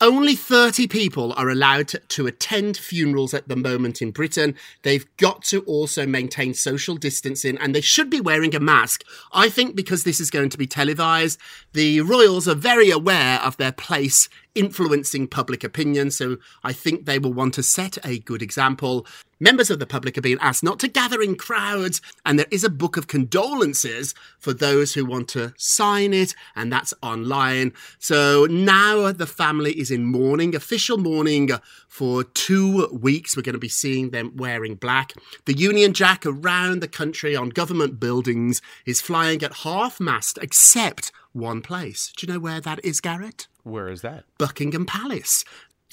Only 0.00 0.34
30 0.34 0.88
people 0.88 1.32
are 1.34 1.48
allowed 1.48 1.88
to, 2.08 2.26
attend 2.26 2.76
funerals 2.76 3.32
at 3.32 3.48
the 3.48 3.56
moment 3.56 4.02
in 4.02 4.10
Britain. 4.10 4.56
They've 4.82 5.06
got 5.18 5.44
to 5.44 5.62
also 5.62 6.04
maintain 6.04 6.52
social 6.52 6.96
distancing 6.96 7.56
and 7.58 7.74
they 7.74 7.80
should 7.80 8.10
be 8.10 8.20
wearing 8.20 8.54
a 8.54 8.60
mask. 8.60 9.04
I 9.32 9.48
think 9.48 9.76
because 9.76 10.02
this 10.02 10.20
is 10.20 10.30
going 10.30 10.48
to 10.50 10.58
be 10.58 10.66
televised, 10.66 11.38
the 11.74 12.00
royals 12.00 12.48
are 12.48 12.56
very 12.56 12.90
aware 12.90 13.40
of 13.40 13.56
their 13.56 13.72
place 13.72 14.28
influencing 14.54 15.28
public 15.28 15.62
opinion, 15.64 16.10
so 16.10 16.38
I 16.62 16.72
think 16.72 17.04
they 17.04 17.18
will 17.18 17.32
want 17.32 17.54
to 17.54 17.62
set 17.62 17.98
a 18.04 18.18
good 18.18 18.42
example. 18.42 19.06
Members 19.44 19.68
of 19.68 19.78
the 19.78 19.84
public 19.84 20.16
are 20.16 20.22
being 20.22 20.38
asked 20.40 20.64
not 20.64 20.80
to 20.80 20.88
gather 20.88 21.20
in 21.20 21.36
crowds, 21.36 22.00
and 22.24 22.38
there 22.38 22.46
is 22.50 22.64
a 22.64 22.70
book 22.70 22.96
of 22.96 23.08
condolences 23.08 24.14
for 24.38 24.54
those 24.54 24.94
who 24.94 25.04
want 25.04 25.28
to 25.28 25.52
sign 25.58 26.14
it, 26.14 26.34
and 26.56 26.72
that's 26.72 26.94
online. 27.02 27.74
So 27.98 28.46
now 28.46 29.12
the 29.12 29.26
family 29.26 29.78
is 29.78 29.90
in 29.90 30.06
mourning, 30.06 30.54
official 30.54 30.96
mourning 30.96 31.50
for 31.88 32.24
two 32.24 32.86
weeks. 32.86 33.36
We're 33.36 33.42
going 33.42 33.52
to 33.52 33.58
be 33.58 33.68
seeing 33.68 34.12
them 34.12 34.34
wearing 34.34 34.76
black. 34.76 35.12
The 35.44 35.52
Union 35.52 35.92
Jack 35.92 36.24
around 36.24 36.80
the 36.80 36.88
country 36.88 37.36
on 37.36 37.50
government 37.50 38.00
buildings 38.00 38.62
is 38.86 39.02
flying 39.02 39.42
at 39.42 39.56
half 39.56 40.00
mast, 40.00 40.38
except 40.40 41.12
one 41.34 41.60
place. 41.60 42.10
Do 42.16 42.26
you 42.26 42.32
know 42.32 42.40
where 42.40 42.62
that 42.62 42.82
is, 42.82 42.98
Garrett? 43.02 43.46
Where 43.62 43.90
is 43.90 44.00
that? 44.00 44.24
Buckingham 44.38 44.86
Palace. 44.86 45.44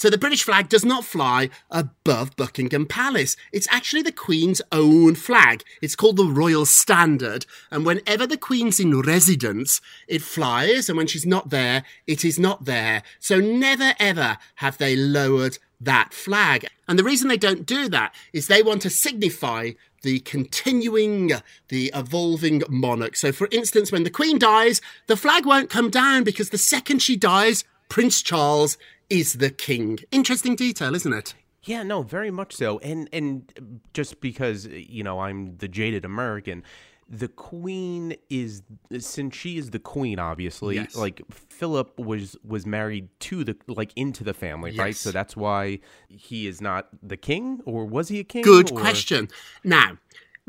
So 0.01 0.09
the 0.09 0.17
British 0.17 0.41
flag 0.41 0.67
does 0.67 0.83
not 0.83 1.05
fly 1.05 1.51
above 1.69 2.35
Buckingham 2.35 2.87
Palace. 2.87 3.37
It's 3.51 3.67
actually 3.69 4.01
the 4.01 4.11
Queen's 4.11 4.59
own 4.71 5.13
flag. 5.13 5.63
It's 5.79 5.95
called 5.95 6.17
the 6.17 6.25
Royal 6.25 6.65
Standard. 6.65 7.45
And 7.69 7.85
whenever 7.85 8.25
the 8.25 8.35
Queen's 8.35 8.79
in 8.79 8.99
residence, 8.99 9.79
it 10.07 10.23
flies. 10.23 10.89
And 10.89 10.97
when 10.97 11.05
she's 11.05 11.27
not 11.27 11.51
there, 11.51 11.83
it 12.07 12.25
is 12.25 12.39
not 12.39 12.65
there. 12.65 13.03
So 13.19 13.39
never 13.39 13.93
ever 13.99 14.39
have 14.55 14.79
they 14.79 14.95
lowered 14.95 15.59
that 15.79 16.15
flag. 16.15 16.65
And 16.87 16.97
the 16.97 17.03
reason 17.03 17.27
they 17.27 17.37
don't 17.37 17.67
do 17.67 17.87
that 17.89 18.15
is 18.33 18.47
they 18.47 18.63
want 18.63 18.81
to 18.81 18.89
signify 18.89 19.73
the 20.01 20.21
continuing, 20.21 21.31
the 21.67 21.91
evolving 21.93 22.63
monarch. 22.67 23.15
So, 23.15 23.31
for 23.31 23.47
instance, 23.51 23.91
when 23.91 24.01
the 24.01 24.09
Queen 24.09 24.39
dies, 24.39 24.81
the 25.05 25.15
flag 25.15 25.45
won't 25.45 25.69
come 25.69 25.91
down 25.91 26.23
because 26.23 26.49
the 26.49 26.57
second 26.57 27.03
she 27.03 27.15
dies, 27.15 27.65
Prince 27.87 28.23
Charles 28.23 28.77
is 29.11 29.33
the 29.33 29.49
king. 29.51 29.99
Interesting 30.11 30.55
detail, 30.55 30.95
isn't 30.95 31.13
it? 31.13 31.35
Yeah, 31.63 31.83
no, 31.83 32.01
very 32.01 32.31
much 32.31 32.55
so. 32.55 32.79
And 32.79 33.07
and 33.13 33.81
just 33.93 34.21
because 34.21 34.65
you 34.65 35.03
know 35.03 35.19
I'm 35.19 35.57
the 35.57 35.67
jaded 35.67 36.05
American, 36.05 36.63
the 37.07 37.27
queen 37.27 38.15
is 38.29 38.63
since 38.97 39.35
she 39.35 39.57
is 39.57 39.69
the 39.69 39.79
queen, 39.79 40.17
obviously. 40.17 40.75
Yes. 40.75 40.95
Like 40.95 41.21
Philip 41.29 41.99
was 41.99 42.35
was 42.43 42.65
married 42.65 43.09
to 43.21 43.43
the 43.43 43.55
like 43.67 43.91
into 43.95 44.23
the 44.23 44.33
family, 44.33 44.75
right? 44.75 44.95
So 44.95 45.11
that's 45.11 45.35
why 45.35 45.79
he 46.07 46.47
is 46.47 46.61
not 46.61 46.87
the 47.03 47.17
king, 47.17 47.61
or 47.65 47.85
was 47.85 48.07
he 48.07 48.19
a 48.19 48.23
king? 48.23 48.41
Good 48.43 48.71
or- 48.71 48.79
question. 48.79 49.27
Now, 49.63 49.97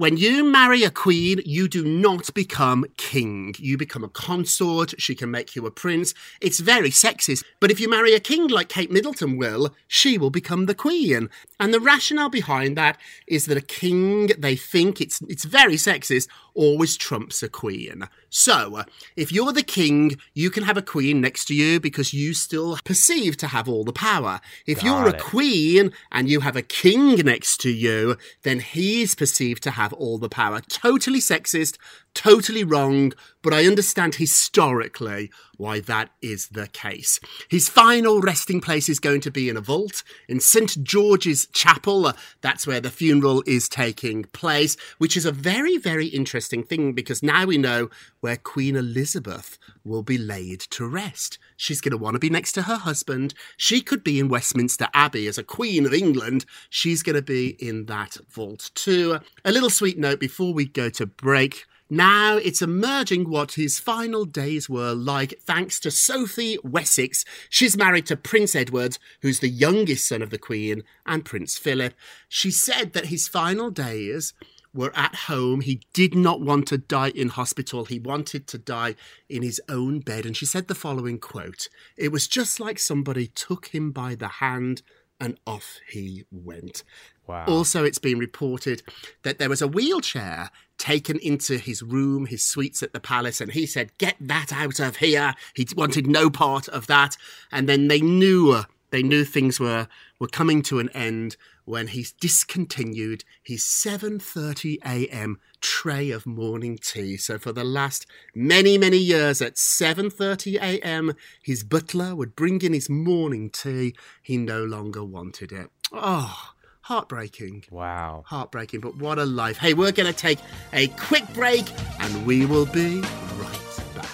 when 0.03 0.17
you 0.17 0.43
marry 0.43 0.83
a 0.83 0.91
queen, 0.91 1.41
you 1.45 1.69
do 1.69 1.85
not 1.85 2.35
become 2.35 2.85
king. 2.97 3.55
You 3.57 3.79
become 3.79 4.03
a 4.03 4.09
consort. 4.09 5.01
She 5.01 5.15
can 5.15 5.31
make 5.31 5.55
you 5.55 5.65
a 5.65 5.71
prince. 5.71 6.13
It's 6.41 6.59
very 6.59 6.91
sexist. 6.91 7.45
But 7.61 7.71
if 7.71 7.79
you 7.79 7.89
marry 7.89 8.13
a 8.13 8.19
king 8.19 8.49
like 8.49 8.69
Kate 8.69 8.91
Middleton 8.91 9.37
will, 9.37 9.73
she 9.87 10.19
will 10.19 10.31
become 10.31 10.67
the 10.67 10.75
queen. 10.75 11.31
And 11.61 11.73
the 11.73 11.79
rationale 11.79 12.31
behind 12.31 12.77
that 12.77 12.99
is 13.29 13.47
that 13.47 13.57
a 13.57 13.61
king, 13.61 14.33
they 14.37 14.57
think 14.57 15.01
it's 15.01 15.23
it's 15.29 15.45
very 15.45 15.77
sexist, 15.77 16.27
always 16.55 16.97
trumps 16.97 17.43
a 17.43 17.49
queen. 17.49 18.09
So, 18.31 18.85
if 19.17 19.31
you're 19.31 19.53
the 19.53 19.63
king, 19.63 20.19
you 20.35 20.51
can 20.51 20.65
have 20.65 20.77
a 20.77 20.83
queen 20.83 21.21
next 21.21 21.47
to 21.47 21.55
you 21.55 21.81
because 21.81 22.15
you 22.15 22.35
still 22.35 22.79
perceive 22.85 23.37
to 23.39 23.49
have 23.49 23.69
all 23.69 23.85
the 23.85 23.93
power. 23.93 24.41
If 24.67 24.79
Got 24.79 24.85
you're 24.85 25.09
a 25.09 25.19
queen 25.19 25.93
and 26.11 26.29
you 26.29 26.41
have 26.41 26.57
a 26.57 26.63
king 26.63 27.17
next 27.17 27.61
to 27.63 27.71
you, 27.71 28.17
then 28.43 28.61
he's 28.61 29.15
perceived 29.15 29.63
to 29.65 29.73
have 29.73 29.93
all 29.93 30.19
the 30.19 30.29
power. 30.29 30.61
Totally 30.61 31.21
sexist, 31.21 31.77
totally 32.15 32.65
wrong, 32.65 33.13
but 33.43 33.53
I 33.53 33.67
understand 33.67 34.17
historically 34.17 35.31
why 35.57 35.81
that 35.81 36.11
is 36.21 36.49
the 36.49 36.67
case. 36.69 37.21
His 37.49 37.69
final 37.69 38.21
resting 38.21 38.61
place 38.61 38.89
is 38.89 38.99
going 38.99 39.21
to 39.23 39.31
be 39.31 39.49
in 39.49 39.57
a 39.57 39.61
vault 39.61 40.03
in 40.29 40.41
St. 40.41 40.83
George's 40.83 41.47
Chapel. 41.47 42.07
Uh, 42.07 42.13
That's 42.41 42.67
where 42.67 42.81
the 42.81 42.91
funeral 42.91 43.43
is 43.47 43.69
taking 43.69 44.25
place, 44.25 44.77
which 44.99 45.17
is 45.17 45.25
a 45.25 45.33
very, 45.33 45.77
very 45.77 46.07
interesting 46.07 46.63
thing 46.63 46.93
because 46.93 47.23
now 47.23 47.47
we 47.47 47.59
know 47.59 47.91
where 48.21 48.37
Queen 48.37 48.77
Elizabeth 48.77 49.59
will 49.85 50.03
be 50.03 50.19
laid 50.19 50.61
to 50.61 50.87
rest. 50.87 51.39
She's 51.57 51.81
going 51.81 51.93
to 51.93 51.99
want 51.99 52.15
to 52.15 52.21
be 52.21 52.31
next 52.31 52.53
to 52.53 52.63
her 52.63 52.77
husband. 52.77 53.35
She 53.57 53.81
could 53.81 54.03
be 54.03 54.19
in 54.19 54.29
Westminster 54.29 54.89
Abbey 54.95 55.27
as 55.27 55.39
a 55.39 55.45
Queen 55.45 55.87
of 55.87 55.95
England. 55.95 56.45
She's 56.71 57.03
going 57.03 57.17
to 57.17 57.23
be 57.23 57.51
in 57.61 57.87
that 57.87 58.17
vault 58.31 58.71
too. 58.75 59.19
A 59.45 59.53
little 59.53 59.71
sweet 59.71 59.99
note 59.99 60.21
before 60.21 60.53
we 60.53 60.67
go 60.67 60.89
to 60.91 61.07
break. 61.07 61.67
Now 61.95 62.39
it's 62.39 62.63
emerging 62.63 63.29
what 63.29 63.53
his 63.53 63.79
final 63.79 64.25
days 64.25 64.67
were 64.67 64.95
like 64.95 65.39
thanks 65.43 65.79
to 65.81 65.91
Sophie 65.91 66.57
Wessex. 66.65 67.23
She's 67.51 67.77
married 67.77 68.07
to 68.07 68.17
Prince 68.17 68.57
Edward, 68.57 68.97
who's 69.21 69.41
the 69.41 69.51
youngest 69.51 70.09
son 70.09 70.23
of 70.23 70.31
the 70.31 70.39
Queen, 70.39 70.85
and 71.05 71.23
Prince 71.23 71.59
Philip. 71.59 71.93
She 72.31 72.51
said 72.51 72.95
that 72.95 73.09
his 73.09 73.29
final 73.29 73.71
days 73.71 74.33
were 74.73 74.91
at 74.97 75.15
home. 75.15 75.61
He 75.61 75.83
did 75.93 76.15
not 76.15 76.41
want 76.41 76.67
to 76.69 76.79
die 76.79 77.11
in 77.11 77.29
hospital. 77.29 77.85
He 77.85 77.99
wanted 77.99 78.47
to 78.47 78.57
die 78.57 78.95
in 79.29 79.43
his 79.43 79.61
own 79.69 80.01
bed. 80.01 80.25
And 80.25 80.35
she 80.35 80.47
said 80.47 80.69
the 80.69 80.75
following 80.75 81.19
quote 81.19 81.69
It 81.99 82.11
was 82.11 82.27
just 82.27 82.59
like 82.59 82.79
somebody 82.79 83.27
took 83.27 83.67
him 83.67 83.91
by 83.91 84.15
the 84.15 84.29
hand 84.29 84.81
and 85.21 85.39
off 85.47 85.79
he 85.87 86.25
went. 86.31 86.85
Wow. 87.27 87.47
Also, 87.47 87.85
it's 87.85 87.99
been 87.99 88.19
reported 88.19 88.83
that 89.23 89.39
there 89.39 89.49
was 89.49 89.63
a 89.63 89.69
wheelchair 89.69 90.51
taken 90.77 91.19
into 91.21 91.59
his 91.59 91.83
room, 91.83 92.27
his 92.27 92.43
suites 92.43 92.83
at 92.83 92.93
the 92.93 93.01
palace, 93.01 93.41
and 93.41 93.53
he 93.53 93.67
said, 93.67 93.97
Get 93.99 94.17
that 94.21 94.53
out 94.53 94.81
of 94.81 94.97
here. 94.97 95.35
He 95.55 95.67
wanted 95.77 96.07
no 96.07 96.29
part 96.31 96.69
of 96.69 96.89
that. 96.89 97.17
And 97.53 97.69
then 97.69 97.89
they 97.89 98.01
knew 98.01 98.51
uh, 98.51 98.65
they 98.91 99.03
knew 99.03 99.25
things 99.25 99.59
were 99.59 99.89
were 100.19 100.29
coming 100.29 100.63
to 100.63 100.79
an 100.79 100.89
end 100.91 101.37
when 101.65 101.89
he 101.89 102.07
discontinued 102.21 103.25
his 103.43 103.63
7:30 103.63 104.79
a.m. 104.85 105.39
tray 105.61 106.11
of 106.11 106.27
morning 106.27 106.79
tea. 106.79 107.17
So 107.17 107.39
for 107.39 107.53
the 107.53 107.65
last 107.65 108.07
many 108.35 108.77
many 108.77 108.99
years 108.99 109.41
at 109.41 109.55
7:30 109.55 110.57
a.m. 110.61 111.15
his 111.43 111.63
butler 111.65 112.15
would 112.15 112.37
bring 112.37 112.61
in 112.63 112.73
his 112.73 112.91
morning 112.91 113.51
tea. 113.51 113.95
He 114.23 114.37
no 114.37 114.65
longer 114.65 115.05
wanted 115.05 115.53
it. 115.53 115.71
Oh, 115.93 116.53
heartbreaking. 116.83 117.65
Wow. 117.71 118.25
Heartbreaking, 118.27 118.81
but 118.81 118.97
what 118.97 119.19
a 119.19 119.25
life. 119.25 119.57
Hey, 119.57 119.75
we're 119.75 119.93
going 119.93 120.13
to 120.13 120.19
take 120.19 120.39
a 120.73 120.89
quick 120.89 121.25
break 121.33 121.65
and 122.01 122.27
we 122.27 122.45
will 122.45 122.67
be 122.67 123.01
right 123.01 123.81
back. 123.95 124.07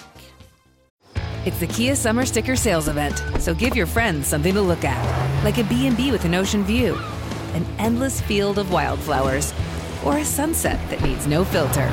It's 1.45 1.59
the 1.59 1.67
Kia 1.67 1.95
Summer 1.95 2.25
Sticker 2.25 2.55
Sales 2.55 2.87
Event, 2.87 3.21
so 3.39 3.53
give 3.53 3.75
your 3.75 3.87
friends 3.87 4.27
something 4.27 4.53
to 4.53 4.61
look 4.61 4.83
at, 4.83 5.43
like 5.43 5.57
a 5.57 5.63
B&B 5.63 6.11
with 6.11 6.25
an 6.25 6.35
ocean 6.35 6.63
view, 6.63 6.95
an 7.53 7.65
endless 7.79 8.21
field 8.21 8.59
of 8.59 8.71
wildflowers, 8.71 9.53
or 10.05 10.19
a 10.19 10.25
sunset 10.25 10.79
that 10.89 11.01
needs 11.01 11.27
no 11.27 11.43
filter. 11.43 11.89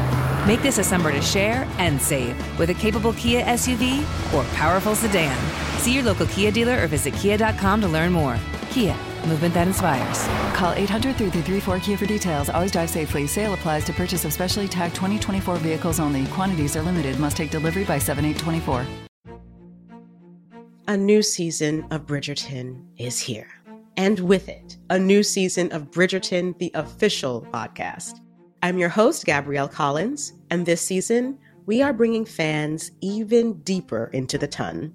Make 0.47 0.63
this 0.63 0.79
a 0.79 0.85
summer 0.85 1.11
to 1.11 1.21
share 1.21 1.67
and 1.79 2.01
save 2.01 2.37
with 2.59 2.71
a 2.71 2.75
capable 2.75 3.13
Kia 3.15 3.43
SUV 3.45 4.01
or 4.33 4.45
powerful 4.55 4.95
sedan. 4.95 5.37
See 5.79 5.95
your 5.95 6.05
local 6.05 6.27
Kia 6.27 6.53
dealer 6.53 6.83
or 6.83 6.87
visit 6.87 7.15
kia.com 7.15 7.81
to 7.81 7.89
learn 7.89 8.13
more. 8.13 8.39
Kia, 8.71 8.97
movement 9.27 9.55
that 9.55 9.67
inspires. 9.67 10.27
Call 10.57 10.73
800 10.73 11.17
334 11.17 11.81
Kia 11.81 11.97
for 11.97 12.07
details. 12.07 12.49
Always 12.49 12.73
drive 12.73 12.91
safely. 12.91 13.27
Sale 13.27 13.55
applies 13.55 13.85
to 13.85 13.93
purchase 13.93 14.25
of 14.25 14.33
specially 14.33 14.69
tagged 14.69 14.95
2024 14.95 15.57
vehicles 15.57 16.01
only. 16.01 16.27
Quantities 16.27 16.77
are 16.77 16.83
limited. 16.83 17.19
Must 17.19 17.37
take 17.37 17.51
delivery 17.51 17.85
by 17.85 17.99
7824. 17.99 18.87
A 20.89 20.97
new 20.97 21.21
season 21.21 21.85
of 21.91 22.07
Bridgerton 22.07 22.87
is 22.97 23.19
here. 23.19 23.49
And 23.97 24.21
with 24.21 24.49
it, 24.49 24.77
a 24.91 24.99
new 24.99 25.23
season 25.23 25.73
of 25.73 25.91
Bridgerton, 25.91 26.57
the 26.59 26.71
official 26.75 27.47
podcast. 27.53 28.21
I'm 28.63 28.79
your 28.79 28.89
host, 28.89 29.25
Gabrielle 29.25 29.69
Collins, 29.69 30.35
and 30.51 30.65
this 30.65 30.81
season, 30.81 31.39
we 31.67 31.83
are 31.83 31.93
bringing 31.93 32.25
fans 32.25 32.93
even 33.01 33.55
deeper 33.63 34.11
into 34.13 34.39
the 34.39 34.47
ton. 34.47 34.95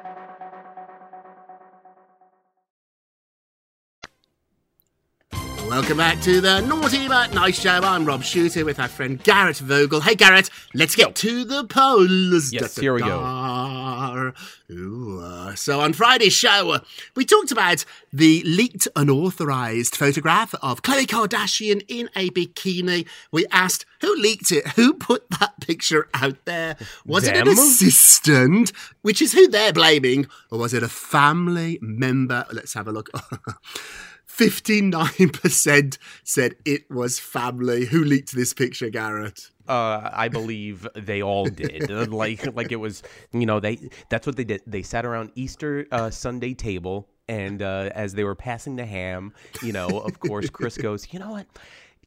Welcome 5.71 5.99
back 5.99 6.19
to 6.23 6.41
the 6.41 6.59
Naughty 6.59 7.07
But 7.07 7.33
Nice 7.33 7.61
Show. 7.61 7.79
I'm 7.81 8.03
Rob 8.03 8.23
Shuter 8.23 8.65
with 8.65 8.77
our 8.77 8.89
friend 8.89 9.23
Garrett 9.23 9.55
Vogel. 9.55 10.01
Hey, 10.01 10.15
Garrett, 10.15 10.49
let's 10.73 10.97
get 10.97 11.15
to 11.15 11.45
the 11.45 11.63
polls. 11.63 12.51
Yes, 12.51 12.75
here 12.75 12.93
we 12.93 12.99
go. 12.99 14.33
Ooh, 14.69 15.21
uh, 15.21 15.55
so 15.55 15.79
on 15.79 15.93
Friday's 15.93 16.33
show, 16.33 16.79
we 17.15 17.23
talked 17.23 17.53
about 17.53 17.85
the 18.11 18.43
leaked 18.45 18.89
unauthorized 18.97 19.95
photograph 19.95 20.53
of 20.61 20.81
Khloe 20.81 21.05
Kardashian 21.05 21.85
in 21.87 22.09
a 22.17 22.29
bikini. 22.31 23.07
We 23.31 23.45
asked 23.49 23.85
who 24.01 24.13
leaked 24.17 24.51
it, 24.51 24.67
who 24.69 24.93
put 24.93 25.29
that 25.39 25.61
picture 25.61 26.09
out 26.13 26.43
there. 26.43 26.75
Was 27.05 27.25
it 27.25 27.37
an 27.37 27.47
assistant, 27.47 28.73
which 29.03 29.21
is 29.21 29.31
who 29.31 29.47
they're 29.47 29.71
blaming, 29.71 30.27
or 30.51 30.59
was 30.59 30.73
it 30.73 30.83
a 30.83 30.89
family 30.89 31.79
member? 31.81 32.45
Let's 32.51 32.73
have 32.73 32.89
a 32.89 32.91
look. 32.91 33.09
59% 34.41 35.99
said 36.23 36.55
it 36.65 36.89
was 36.89 37.19
family. 37.19 37.85
Who 37.85 38.03
leaked 38.03 38.33
this 38.33 38.55
picture, 38.55 38.89
Garrett? 38.89 39.51
Uh, 39.67 40.09
I 40.11 40.29
believe 40.29 40.87
they 40.95 41.21
all 41.21 41.45
did. 41.45 41.91
like, 42.11 42.55
like 42.55 42.71
it 42.71 42.77
was, 42.77 43.03
you 43.33 43.45
know, 43.45 43.59
they. 43.59 43.77
That's 44.09 44.25
what 44.25 44.37
they 44.37 44.43
did. 44.43 44.63
They 44.65 44.81
sat 44.81 45.05
around 45.05 45.31
Easter 45.35 45.85
uh, 45.91 46.09
Sunday 46.09 46.55
table, 46.55 47.07
and 47.27 47.61
uh, 47.61 47.91
as 47.93 48.15
they 48.15 48.23
were 48.23 48.33
passing 48.33 48.77
the 48.77 48.85
ham, 48.85 49.31
you 49.61 49.73
know, 49.73 49.87
of 49.87 50.19
course, 50.19 50.49
Kris 50.49 50.75
goes, 50.89 51.13
you 51.13 51.19
know 51.19 51.29
what? 51.29 51.45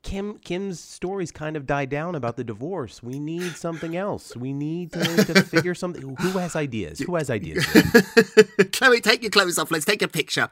Kim 0.03 0.39
Kim's 0.39 0.81
stories 0.81 1.31
kind 1.31 1.57
of 1.57 1.67
died 1.67 1.89
down 1.89 2.17
about 2.17 2.37
the 2.37 2.45
divorce. 2.45 3.01
We 3.01 3.21
need 3.21 3.57
something 3.57 3.97
else. 3.97 4.37
We 4.37 4.53
need 4.53 4.93
to, 4.93 5.25
to 5.25 5.43
figure 5.45 5.75
something. 5.75 6.17
Who 6.17 6.39
has 6.39 6.57
ideas? 6.57 6.99
Who 6.99 7.15
has 7.15 7.31
ideas? 7.31 7.65
Khloe, 7.65 9.03
take 9.03 9.23
your 9.23 9.31
clothes 9.31 9.57
off. 9.57 9.71
Let's 9.71 9.85
take 9.85 10.03
a 10.03 10.09
picture. 10.09 10.49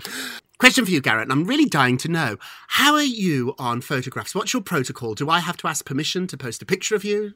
Question 0.62 0.84
for 0.84 0.92
you, 0.92 1.00
Garrett. 1.00 1.24
and 1.24 1.32
I'm 1.32 1.42
really 1.42 1.64
dying 1.64 1.96
to 1.98 2.08
know 2.08 2.36
how 2.68 2.94
are 2.94 3.02
you 3.02 3.52
on 3.58 3.80
photographs? 3.80 4.32
What's 4.32 4.52
your 4.52 4.62
protocol? 4.62 5.14
Do 5.14 5.28
I 5.28 5.40
have 5.40 5.56
to 5.56 5.66
ask 5.66 5.84
permission 5.84 6.28
to 6.28 6.36
post 6.36 6.62
a 6.62 6.64
picture 6.64 6.94
of 6.94 7.02
you? 7.02 7.32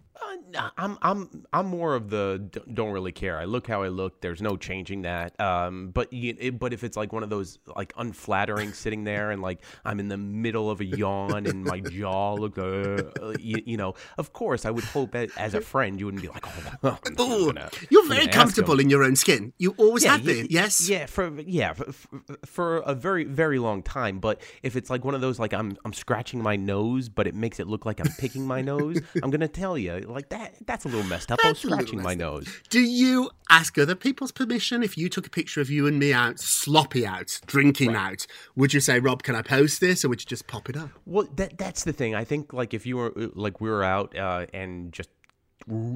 Nah, 0.53 0.71
I'm 0.79 0.97
I'm 1.03 1.45
I'm 1.53 1.67
more 1.67 1.95
of 1.97 2.09
the 2.09 2.39
don't 2.73 2.93
really 2.93 3.11
care. 3.11 3.37
I 3.37 3.45
look 3.45 3.67
how 3.67 3.83
I 3.83 3.89
look. 3.89 4.21
There's 4.21 4.41
no 4.41 4.57
changing 4.57 5.03
that. 5.03 5.39
Um, 5.41 5.89
but 5.89 6.13
you, 6.13 6.37
it, 6.39 6.59
but 6.59 6.73
if 6.73 6.85
it's 6.85 6.97
like 6.97 7.13
one 7.13 7.23
of 7.25 7.31
those 7.31 7.59
like 7.75 7.93
unflattering 7.97 8.73
sitting 8.85 9.03
there 9.03 9.33
and 9.33 9.43
like 9.43 9.61
I'm 9.85 9.99
in 9.99 10.09
the 10.09 10.17
middle 10.17 10.71
of 10.71 10.81
a 10.81 10.85
yawn 10.85 11.47
and 11.47 11.65
my 11.65 11.81
jaw 11.81 12.35
look, 12.35 12.59
uh, 12.59 13.33
you, 13.41 13.61
you 13.67 13.77
know, 13.77 13.95
of 14.19 14.33
course 14.33 14.65
I 14.65 14.71
would 14.71 14.85
hope 14.85 15.15
as 15.15 15.55
a 15.55 15.61
friend 15.73 15.99
you 15.99 16.07
wouldn't 16.07 16.23
be 16.23 16.29
like, 16.29 16.47
oh, 16.85 16.99
Ooh, 17.21 17.47
gonna- 17.53 17.71
you're 17.91 18.07
very 18.07 18.29
comfortable 18.29 18.79
in 18.79 18.89
your 18.89 19.03
own 19.03 19.17
skin. 19.17 19.53
You 19.59 19.75
always 19.79 20.05
have 20.05 20.23
yeah, 20.25 20.33
been, 20.33 20.47
yes? 20.49 20.89
Yeah, 20.89 21.07
for 21.07 21.41
yeah, 21.41 21.73
for, 21.73 21.93
for- 21.93 22.21
for 22.47 22.77
a 22.79 22.95
very 22.95 23.16
very 23.25 23.59
long 23.59 23.83
time. 23.83 24.19
But 24.19 24.41
if 24.63 24.77
it's 24.77 24.91
like 24.91 25.05
one 25.05 25.15
of 25.15 25.21
those 25.21 25.39
like 25.39 25.53
I'm 25.53 25.77
I'm 25.85 25.93
scratching 25.93 26.43
my 26.43 26.57
nose, 26.57 27.09
but 27.09 27.27
it 27.27 27.35
makes 27.35 27.61
it 27.61 27.67
look 27.67 27.87
like 27.87 28.01
I'm 28.01 28.13
picking 28.19 28.47
my 28.47 28.63
nose, 28.63 29.01
I'm 29.23 29.31
gonna 29.31 29.49
tell 29.49 29.77
you 29.79 30.01
like 30.01 30.29
that 30.31 30.55
that's 30.67 30.85
a 30.85 30.89
little 30.89 31.05
messed 31.05 31.33
up. 31.33 31.39
I 31.43 31.49
was 31.49 31.59
That's 31.59 31.65
little 31.65 31.79
scratching 31.79 32.03
my 32.03 32.15
nose. 32.15 32.49
Do 32.69 32.81
you 32.81 33.31
ask 33.51 33.79
other 33.79 33.95
people's 33.95 34.33
permission 34.33 34.83
if 34.83 34.99
you 34.99 35.09
took 35.09 35.27
a 35.27 35.31
picture 35.31 35.61
of 35.61 35.71
you 35.71 35.87
and 35.87 35.99
me 35.99 36.13
out, 36.13 36.39
sloppy 36.41 37.07
out, 37.07 37.41
drinking 37.47 37.95
out? 37.95 38.27
Would 38.57 38.75
you 38.75 38.81
say, 38.81 38.99
Rob, 38.99 39.23
can 39.23 39.35
I 39.35 39.43
post 39.43 39.81
this? 39.81 40.05
Or 40.05 40.09
would 40.09 40.21
you 40.21 40.27
just 40.27 40.47
pop 40.47 40.69
it 40.69 40.77
up? 40.77 40.91
Well, 41.05 41.29
that 41.37 41.59
that's 41.59 41.85
the 41.85 41.93
thing. 41.93 42.15
I 42.15 42.25
think 42.25 42.53
like 42.53 42.75
if 42.75 42.87
you 42.87 42.97
were 42.97 43.13
like 43.35 43.61
we 43.61 43.69
were 43.71 43.85
out 43.85 44.17
uh, 44.17 44.47
and 44.53 44.93
just 44.93 45.11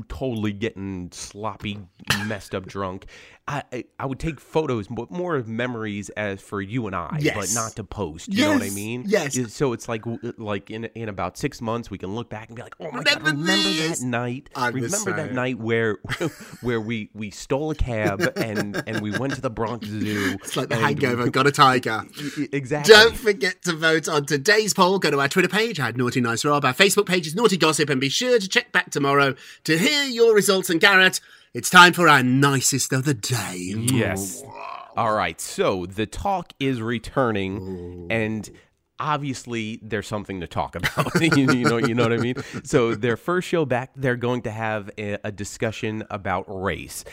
totally 0.09 0.53
getting 0.53 1.11
sloppy, 1.13 1.79
messed 2.27 2.55
up 2.55 2.67
drunk, 2.67 3.07
I, 3.47 3.63
I 3.73 3.85
I 3.99 4.07
would 4.07 4.19
take 4.21 4.41
photos, 4.41 4.87
but 4.89 5.11
more 5.11 5.35
of 5.37 5.49
memories 5.49 6.09
as 6.11 6.41
for 6.41 6.61
you 6.61 6.87
and 6.87 6.95
I, 6.95 7.19
but 7.35 7.51
not 7.53 7.73
to 7.77 7.85
post. 7.85 8.29
You 8.33 8.45
know 8.45 8.53
what 8.55 8.63
I 8.63 8.71
mean? 8.71 9.05
yes. 9.07 9.37
So 9.53 9.73
it's 9.73 9.89
like 9.89 10.03
like 10.39 10.71
in 10.71 10.85
in 10.95 11.09
about 11.09 11.37
six 11.37 11.61
months 11.61 11.91
we 11.91 11.99
can 11.99 12.15
look 12.15 12.31
back 12.31 12.49
and 12.49 12.57
be 12.57 12.63
like, 12.63 12.75
oh 12.81 12.91
my 12.93 13.03
god, 13.03 13.23
remember 13.23 13.53
that 13.53 14.01
night? 14.03 14.51
I'm 14.55 14.75
remember 14.75 15.13
that 15.15 15.33
night 15.33 15.59
where 15.59 15.99
where 16.61 16.81
we 16.81 17.11
we 17.15 17.31
stole 17.31 17.71
a 17.73 17.75
cab 17.75 18.23
and 18.37 18.83
and 18.87 19.01
we 19.01 19.11
went 19.19 19.35
to 19.35 19.41
the 19.41 19.51
Bronx 19.51 19.87
Zoo. 19.87 20.37
It's 20.43 20.57
like 20.57 20.69
the 20.69 20.77
hangover, 20.77 21.25
we- 21.25 21.31
got 21.41 21.47
a 21.47 21.53
tiger. 21.53 22.03
Exactly. 22.53 22.93
Don't 22.95 23.17
forget 23.17 23.63
to 23.63 23.73
vote 23.73 24.09
on 24.09 24.27
today's 24.27 24.75
poll. 24.75 24.99
Go 24.99 25.11
to 25.11 25.21
our 25.21 25.29
Twitter 25.29 25.49
page, 25.49 25.81
at 25.81 25.97
Naughty 25.97 26.21
Nice 26.21 26.45
Rob. 26.45 26.65
Our 26.65 26.75
Facebook 26.75 27.07
page 27.07 27.27
is 27.27 27.35
Naughty 27.35 27.57
Gossip, 27.57 27.91
and 27.91 28.01
be 28.01 28.09
sure 28.09 28.39
to 28.39 28.49
check 28.49 28.71
back 28.73 28.91
tomorrow 28.91 29.35
to 29.64 29.79
hear 29.79 30.05
your 30.05 30.35
results. 30.35 30.70
And 30.70 30.81
Garrett, 30.81 31.20
it's 31.55 31.70
time 31.70 31.92
for 31.92 32.09
our 32.09 32.23
nicest 32.23 32.92
of 32.92 33.05
the 33.05 33.14
day. 33.14 33.75
Yes. 33.77 34.42
All 34.96 35.12
right. 35.12 35.40
So 35.40 35.87
the 35.87 36.07
talk 36.07 36.53
is 36.61 36.81
returning, 36.83 38.09
and 38.11 38.49
obviously 39.01 39.81
there's 39.83 40.07
something 40.07 40.40
to 40.40 40.46
talk 40.46 40.77
about. 40.77 41.20
you, 41.20 41.31
you 41.53 41.64
know, 41.64 41.79
you 41.79 41.94
know 41.94 42.05
what 42.05 42.12
I 42.12 42.18
mean. 42.18 42.37
So 42.64 42.94
their 42.94 43.16
first 43.16 43.49
show 43.49 43.64
back, 43.64 43.92
they're 43.96 44.16
going 44.16 44.42
to 44.42 44.51
have 44.51 44.90
a, 44.99 45.18
a 45.25 45.33
discussion 45.33 46.05
about 46.11 46.44
race. 46.46 47.05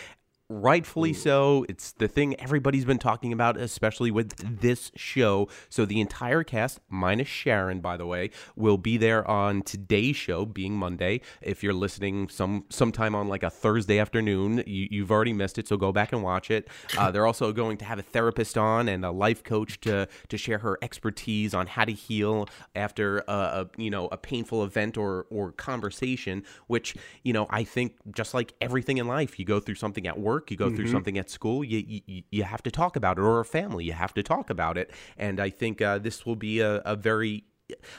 Rightfully 0.50 1.12
so. 1.12 1.66
It's 1.68 1.92
the 1.92 2.08
thing 2.08 2.40
everybody's 2.40 2.86
been 2.86 3.00
talking 3.00 3.34
about, 3.34 3.58
especially 3.58 4.12
with 4.12 4.62
this 4.62 4.94
show. 4.96 5.50
So 5.68 5.84
the 5.84 6.00
entire 6.00 6.46
cast, 6.46 6.80
minus 6.88 7.28
Sharon, 7.28 7.82
by 7.82 7.98
the 7.98 8.06
way, 8.06 8.30
will 8.56 8.78
be 8.78 8.96
there 8.96 9.30
on 9.30 9.62
today's 9.62 10.16
show, 10.16 10.46
being 10.46 10.74
Monday. 10.78 11.20
If 11.42 11.64
you're 11.64 11.74
listening 11.74 12.30
some 12.30 12.64
sometime 12.70 13.14
on 13.14 13.28
like 13.28 13.44
a 13.44 13.50
Thursday 13.50 14.00
afternoon, 14.00 14.64
you, 14.66 14.88
you've 14.90 15.12
already 15.12 15.34
missed 15.34 15.58
it, 15.58 15.68
so 15.68 15.76
go 15.76 15.92
back 15.92 16.14
and 16.14 16.24
watch 16.24 16.50
it. 16.50 16.70
Uh, 16.98 17.12
they're 17.18 17.28
also 17.28 17.52
going 17.52 17.76
to 17.80 17.86
have 17.86 18.00
a 18.00 18.04
therapist 18.04 18.58
on 18.58 18.88
and 18.88 19.04
a 19.04 19.12
life 19.12 19.44
coach 19.44 19.82
to 19.82 20.08
to 20.30 20.38
share 20.38 20.60
her 20.60 20.78
expertise 20.82 21.54
on 21.54 21.68
how 21.68 21.84
to 21.84 21.92
heal 21.92 22.48
after 22.74 23.18
a, 23.28 23.34
a 23.34 23.70
you 23.76 23.90
know 23.90 24.08
a 24.14 24.18
painful 24.18 24.64
event 24.64 24.98
or 24.98 25.26
or 25.30 25.52
conversation. 25.52 26.44
Which 26.68 26.96
you 27.24 27.34
know 27.34 27.48
I 27.50 27.66
think 27.66 27.96
just 28.14 28.34
like 28.34 28.54
everything 28.62 28.98
in 28.98 29.08
life, 29.08 29.38
you 29.38 29.44
go 29.44 29.60
through 29.60 29.76
something 29.76 30.08
at 30.08 30.18
work, 30.18 30.37
you 30.50 30.58
go 30.58 30.70
through 30.70 30.86
Mhm. 30.86 30.92
something 30.92 31.18
at 31.18 31.30
school, 31.30 31.64
you, 31.64 31.84
you 31.88 32.24
you 32.32 32.44
have 32.44 32.64
to 32.64 32.72
talk 32.72 32.96
about 32.96 33.18
it, 33.18 33.22
or 33.22 33.40
a 33.40 33.46
family, 33.46 33.86
you 33.86 33.94
have 33.94 34.14
to 34.14 34.24
talk 34.24 34.50
about 34.50 34.78
it. 34.78 34.92
And 35.18 35.40
I 35.40 35.50
think 35.50 35.82
uh, 35.82 35.98
this 36.00 36.26
will 36.26 36.36
be 36.36 36.60
a, 36.60 36.78
a 36.86 36.96
very 36.96 37.44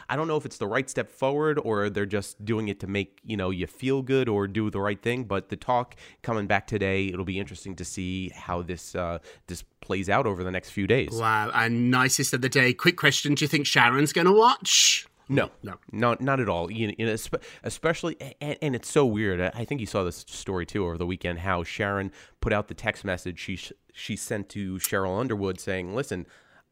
I 0.08 0.16
don't 0.16 0.28
know 0.28 0.38
if 0.38 0.46
it's 0.46 0.56
the 0.56 0.66
right 0.66 0.88
step 0.88 1.10
forward 1.10 1.58
or 1.62 1.90
they're 1.90 2.06
just 2.06 2.42
doing 2.42 2.68
it 2.68 2.80
to 2.80 2.86
make 2.86 3.20
you 3.22 3.36
know 3.36 3.50
you 3.50 3.66
feel 3.66 4.00
good 4.00 4.26
or 4.28 4.46
do 4.46 4.70
the 4.70 4.80
right 4.80 5.02
thing. 5.02 5.24
But 5.24 5.50
the 5.50 5.56
talk 5.56 5.94
coming 6.22 6.46
back 6.46 6.66
today, 6.66 7.08
it'll 7.08 7.26
be 7.26 7.38
interesting 7.38 7.76
to 7.76 7.84
see 7.84 8.30
how 8.30 8.62
this 8.62 8.94
uh, 8.94 9.18
this 9.46 9.64
plays 9.80 10.08
out 10.08 10.26
over 10.26 10.42
the 10.42 10.50
next 10.50 10.70
few 10.70 10.86
days. 10.86 11.10
Wow. 11.12 11.50
And 11.54 11.90
nicest 11.90 12.32
of 12.32 12.40
the 12.40 12.48
day. 12.48 12.72
Quick 12.72 12.96
question 12.96 13.34
Do 13.34 13.44
you 13.44 13.48
think 13.48 13.66
Sharon's 13.66 14.12
going 14.14 14.26
to 14.26 14.32
watch? 14.32 15.06
No, 15.28 15.50
no, 15.62 15.74
no, 15.92 16.16
not 16.20 16.40
at 16.40 16.48
all. 16.48 16.70
You, 16.70 16.94
know, 16.98 17.16
especially, 17.62 18.16
and, 18.40 18.56
and 18.62 18.74
it's 18.74 18.88
so 18.88 19.04
weird. 19.04 19.40
I 19.40 19.64
think 19.64 19.80
you 19.80 19.86
saw 19.86 20.04
this 20.04 20.24
story 20.28 20.64
too 20.64 20.84
over 20.84 20.96
the 20.96 21.06
weekend. 21.06 21.40
How 21.40 21.62
Sharon 21.64 22.12
put 22.40 22.52
out 22.52 22.68
the 22.68 22.74
text 22.74 23.04
message 23.04 23.38
she 23.38 23.58
she 23.92 24.16
sent 24.16 24.48
to 24.50 24.76
Sheryl 24.76 25.20
Underwood 25.20 25.60
saying, 25.60 25.94
"Listen, 25.94 26.26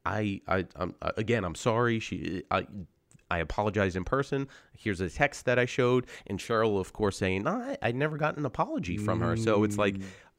I, 0.04 0.40
I, 0.48 0.66
I'm, 0.76 0.94
uh, 1.02 1.12
again, 1.16 1.44
I'm 1.44 1.54
sorry. 1.54 2.00
She, 2.00 2.42
I." 2.50 2.66
I 3.28 3.38
apologized 3.38 3.96
in 3.96 4.04
person. 4.04 4.46
Here's 4.72 5.00
a 5.00 5.10
text 5.10 5.46
that 5.46 5.58
I 5.58 5.64
showed, 5.64 6.06
and 6.28 6.38
Sheryl, 6.38 6.78
of 6.78 6.92
course, 6.92 7.16
saying, 7.16 7.42
no, 7.42 7.50
I, 7.50 7.76
I 7.82 7.90
never 7.90 8.16
got 8.18 8.36
an 8.36 8.46
apology 8.46 8.96
from 8.96 9.18
her. 9.20 9.36
So 9.36 9.64
it's 9.64 9.76
like, 9.76 9.96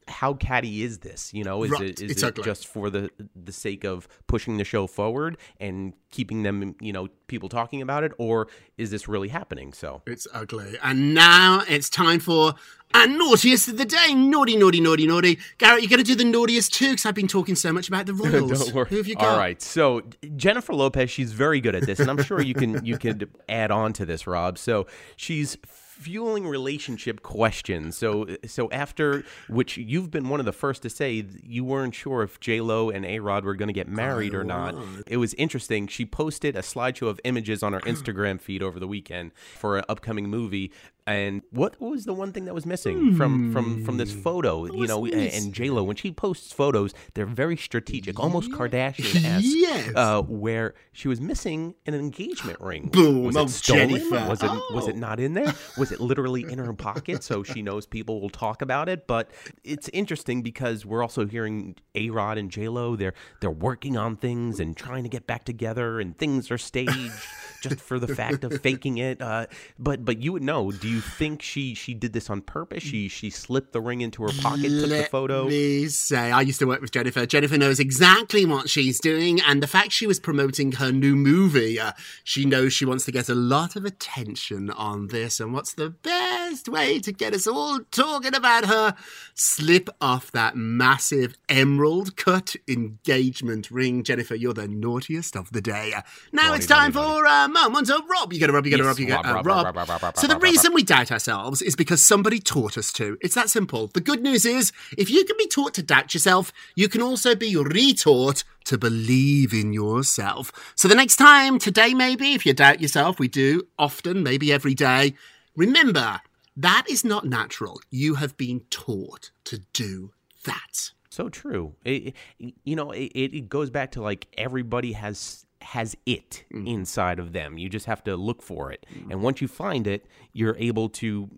how 0.08 0.34
catty 0.34 0.84
is 0.84 1.00
this? 1.00 1.34
You 1.34 1.44
know, 1.44 1.64
is 1.64 1.72
Right, 1.72 1.82
it 1.82 2.02
is 2.02 2.12
it's 2.12 2.24
it 2.24 2.44
just 2.44 2.68
for 2.68 2.90
the 2.90 3.10
the 3.36 3.52
sake 3.52 3.84
of 3.84 4.08
pushing 4.28 4.58
the 4.58 4.64
show 4.64 4.88
forward 4.88 5.38
and 5.60 5.94
keeping 6.12 6.44
them, 6.44 6.76
you 6.80 6.94
know, 6.94 7.08
people 7.28 7.50
talking 7.50 7.82
about 7.82 8.04
it, 8.04 8.12
or 8.18 8.48
is 8.78 8.92
this 8.92 9.08
really 9.08 9.28
happening? 9.28 9.74
So 9.74 10.02
It's 10.06 10.28
ugly. 10.34 10.78
And 10.82 11.14
now 11.14 11.64
it's 11.68 11.90
time 11.90 12.20
for 12.20 12.54
a 12.94 13.08
naughtiest 13.08 13.68
of 13.68 13.78
the 13.78 13.86
day. 13.86 14.14
Naughty, 14.14 14.56
naughty, 14.56 14.80
naughty, 14.80 15.06
naughty. 15.08 15.38
Garrett, 15.58 15.82
you're 15.82 15.90
going 15.90 16.04
to 16.04 16.06
do 16.06 16.16
the 16.16 16.24
naughtiest 16.24 16.74
too 16.74 16.92
because 16.92 17.06
I've 17.06 17.16
been 17.16 17.28
talking 17.28 17.56
so 17.56 17.74
much 17.74 17.88
about 17.88 18.06
the 18.06 18.14
royals. 18.16 18.66
Don't 18.66 18.74
worry. 18.74 18.88
Who 18.90 18.98
have 18.98 19.08
you 19.08 19.16
got? 19.16 19.26
All 19.26 19.38
right. 19.38 19.62
So 19.62 20.04
Jennifer 20.36 20.74
Lopez, 20.74 21.10
she's 21.10 21.34
very 21.34 21.60
good 21.60 21.76
at 21.76 21.86
this, 21.86 22.00
and 22.00 22.10
I'm 22.10 22.24
sure 22.24 22.42
you 22.42 22.54
can 22.54 22.86
you 22.86 22.98
could 22.98 23.30
add 23.50 23.72
on 23.72 23.94
to 23.94 24.06
this, 24.06 24.26
Rob. 24.28 24.58
So 24.58 24.88
she's 25.18 25.58
fueling 25.98 26.48
relationship 26.48 27.24
questions. 27.24 27.98
So 27.98 28.28
so 28.46 28.70
after 28.72 29.24
which 29.50 29.78
you've 29.78 30.12
been 30.12 30.30
one 30.30 30.40
of 30.40 30.46
the 30.46 30.54
first 30.54 30.84
to 30.84 30.90
say 30.90 31.26
you 31.44 31.64
weren't 31.66 31.96
sure 31.96 32.24
if 32.24 32.40
J 32.40 32.62
Lo 32.62 32.90
and 32.90 33.06
A 33.06 33.20
Rod 33.20 33.44
were 33.44 33.56
going 33.56 33.68
to 33.68 33.74
get 33.74 33.88
married 33.88 34.34
or 34.34 34.44
not. 34.44 34.76
It 35.08 35.18
was 35.18 35.34
interesting. 35.34 35.88
She 35.88 36.06
posted 36.06 36.56
a 36.56 36.62
slideshow 36.62 37.08
of 37.08 37.20
images 37.24 37.64
on 37.64 37.74
her 37.74 37.82
Instagram 37.82 38.40
feed 38.40 38.62
over 38.62 38.80
the 38.80 38.88
weekend 38.88 39.32
for 39.34 39.78
an 39.78 39.86
upcoming 39.90 40.30
movie. 40.30 40.72
And 41.08 41.42
what 41.52 41.80
was 41.80 42.04
the 42.04 42.14
one 42.14 42.34
thing 42.34 42.46
that 42.46 42.54
was 42.54 42.66
missing 42.66 43.16
from 43.16 43.54
from 43.54 43.86
from 43.86 43.96
this 43.96 44.12
photo? 44.14 44.66
You 44.66 44.86
know, 44.88 45.06
and, 45.06 45.14
and 45.16 45.54
J 45.54 45.70
Lo 45.70 45.82
when 45.82 45.96
she 45.96 46.12
posts 46.12 46.52
photos, 46.52 46.94
they're 47.14 47.26
very 47.26 47.56
strategic, 47.56 48.20
almost 48.20 48.52
Kardashian 48.52 49.24
esque. 49.24 49.46
Yes. 49.48 49.92
Uh, 49.96 50.22
where 50.24 50.74
she 50.92 51.08
was 51.08 51.22
missing 51.22 51.76
an 51.86 51.94
engagement 51.96 52.60
ring. 52.60 52.90
Boom. 52.90 53.24
Was 53.24 53.38
Oh, 53.38 53.44
it 53.46 53.50
stolen? 53.52 53.90
Jennifer. 53.90 54.28
Was 54.30 54.44
it 54.44 54.52
was 54.74 54.84
Oh. 54.86 54.90
it 54.90 54.98
not 54.98 55.22
in 55.22 55.34
there? 55.34 55.54
Was 55.78 55.94
it 55.94 56.02
literally 56.02 56.42
in 56.44 56.60
her 56.60 56.74
pocket 56.74 57.24
so 57.24 57.42
she 57.42 57.62
knows 57.62 57.86
people 57.86 58.20
will 58.20 58.30
talk 58.30 58.62
about 58.62 58.90
it? 58.90 59.08
But 59.08 59.32
it's 59.64 59.88
interesting 59.94 60.42
because 60.42 60.86
we're 60.86 61.02
also 61.04 61.26
hearing 61.26 61.76
A 61.96 62.10
Rod 62.10 62.38
and 62.38 62.52
J 62.52 62.68
Lo. 62.68 62.98
They're 62.98 63.14
they're 63.40 63.50
working 63.50 63.96
on 63.96 64.18
things 64.18 64.60
and 64.60 64.76
trying 64.76 65.04
to 65.04 65.10
get 65.10 65.26
back 65.26 65.46
together, 65.46 66.02
and 66.02 66.18
things 66.18 66.52
are 66.52 66.58
staged 66.58 67.14
just 67.62 67.80
for 67.80 67.98
the 67.98 68.08
fact 68.14 68.44
of 68.44 68.60
faking 68.62 68.98
it. 68.98 69.22
Uh, 69.22 69.46
but 69.80 70.04
but 70.04 70.18
you 70.22 70.34
would 70.34 70.44
know. 70.44 70.70
Do 70.72 70.90
you 70.90 70.97
think 71.00 71.42
she 71.42 71.74
she 71.74 71.94
did 71.94 72.14
this 72.14 72.30
on 72.30 72.42
purpose? 72.42 72.84
She 72.84 73.08
she 73.08 73.30
slipped 73.30 73.74
the 73.74 73.82
ring 73.82 74.02
into 74.02 74.24
her 74.24 74.30
pocket, 74.42 74.64
took 74.70 74.82
the 74.82 74.88
Let 74.88 75.12
photo. 75.12 75.46
me 75.48 75.88
say, 75.88 76.32
I 76.32 76.42
used 76.42 76.60
to 76.60 76.66
work 76.68 76.82
with 76.82 76.92
Jennifer. 76.92 77.26
Jennifer 77.26 77.58
knows 77.58 77.80
exactly 77.80 78.46
what 78.46 78.70
she's 78.70 79.00
doing, 79.00 79.40
and 79.42 79.62
the 79.62 79.68
fact 79.68 79.92
she 79.92 80.08
was 80.08 80.20
promoting 80.20 80.74
her 80.74 80.92
new 80.92 81.16
movie, 81.16 81.80
uh, 81.80 81.92
she 82.24 82.46
knows 82.46 82.74
she 82.74 82.86
wants 82.86 83.06
to 83.06 83.12
get 83.12 83.30
a 83.30 83.36
lot 83.36 83.76
of 83.76 83.86
attention 83.86 84.70
on 84.72 85.08
this. 85.08 85.40
And 85.40 85.54
what's 85.54 85.74
the 85.74 85.90
best 85.90 86.68
way 86.70 87.00
to 87.00 87.12
get 87.12 87.34
us 87.34 87.48
all 87.48 87.80
talking 87.92 88.36
about 88.36 88.66
her? 88.66 88.96
Slip 89.36 89.90
off 90.02 90.32
that 90.32 90.56
massive 90.56 91.36
emerald 91.50 92.16
cut 92.16 92.56
engagement 92.68 93.70
ring. 93.72 94.04
Jennifer, 94.04 94.36
you're 94.36 94.54
the 94.54 94.68
naughtiest 94.68 95.36
of 95.36 95.52
the 95.52 95.62
day. 95.62 95.94
Uh, 95.96 96.02
Now 96.32 96.48
Naughty, 96.48 96.58
it's 96.58 96.68
time 96.68 96.94
naughty, 96.94 97.20
for 97.20 97.26
a 97.26 97.48
moment 97.48 97.90
of 97.90 98.02
Rob. 98.10 98.34
You 98.34 98.40
get 98.40 98.50
a 98.50 98.54
Rob, 98.54 98.66
you 98.66 98.72
get 98.72 98.80
a 98.80 98.84
Yes, 98.84 98.88
Rob, 98.88 99.00
you 99.00 99.14
Rob, 99.14 99.26
a 99.26 99.34
Rob, 99.34 99.46
Rob. 99.46 99.76
Rob, 99.76 100.02
Rob, 100.04 100.18
So 100.18 100.28
the 100.28 100.38
reason 100.40 100.74
we 100.74 100.84
doubt 100.88 101.12
ourselves 101.12 101.62
is 101.62 101.76
because 101.76 102.02
somebody 102.02 102.40
taught 102.40 102.78
us 102.78 102.92
to. 102.94 103.18
It's 103.22 103.36
that 103.36 103.50
simple. 103.50 103.88
The 103.88 104.02
good 104.02 104.24
news 104.24 104.46
is, 104.46 104.72
if 104.98 105.10
you 105.10 105.24
can 105.26 105.36
be 105.38 105.48
taught 105.48 105.76
to 105.76 105.84
doubt 105.84 106.14
yourself, 106.14 106.52
you 106.76 106.90
can 106.90 107.02
also 107.02 107.36
be 107.36 107.54
retaught 107.54 108.44
to 108.66 108.78
believe 108.78 109.54
in 109.54 109.74
yourself. 109.74 110.52
So 110.76 110.88
the 110.88 110.96
next 110.96 111.18
time, 111.18 111.60
today 111.60 111.94
maybe, 111.94 112.34
if 112.34 112.46
you 112.46 112.54
doubt 112.54 112.82
yourself, 112.82 113.20
we 113.20 113.28
do 113.28 113.68
often, 113.78 114.24
maybe 114.24 114.52
every 114.52 114.74
day, 114.74 115.14
remember, 115.56 116.22
that 116.56 116.86
is 116.90 117.04
not 117.06 117.26
natural. 117.26 117.82
You 117.92 118.16
have 118.16 118.36
been 118.38 118.62
taught 118.70 119.32
to 119.44 119.60
do 119.74 120.12
that. 120.46 120.92
So 121.10 121.30
true. 121.30 121.76
It, 121.84 122.14
you 122.38 122.76
know, 122.76 122.92
it, 122.92 123.12
it 123.14 123.50
goes 123.50 123.70
back 123.70 123.92
to 123.94 124.02
like 124.02 124.28
everybody 124.38 124.94
has 124.94 125.46
has 125.68 125.96
it 126.06 126.46
mm. 126.54 126.68
inside 126.68 127.20
of 127.20 127.34
them. 127.34 127.58
You 127.58 127.70
just 127.70 127.86
have 127.86 128.04
to 128.06 128.16
look 128.16 128.42
for 128.42 128.72
it, 128.72 128.86
mm. 128.94 129.12
and 129.12 129.22
once 129.22 129.42
you 129.42 129.48
find 129.48 129.88
it, 129.88 130.06
you're 130.34 130.58
able 130.58 130.90
to 130.90 131.30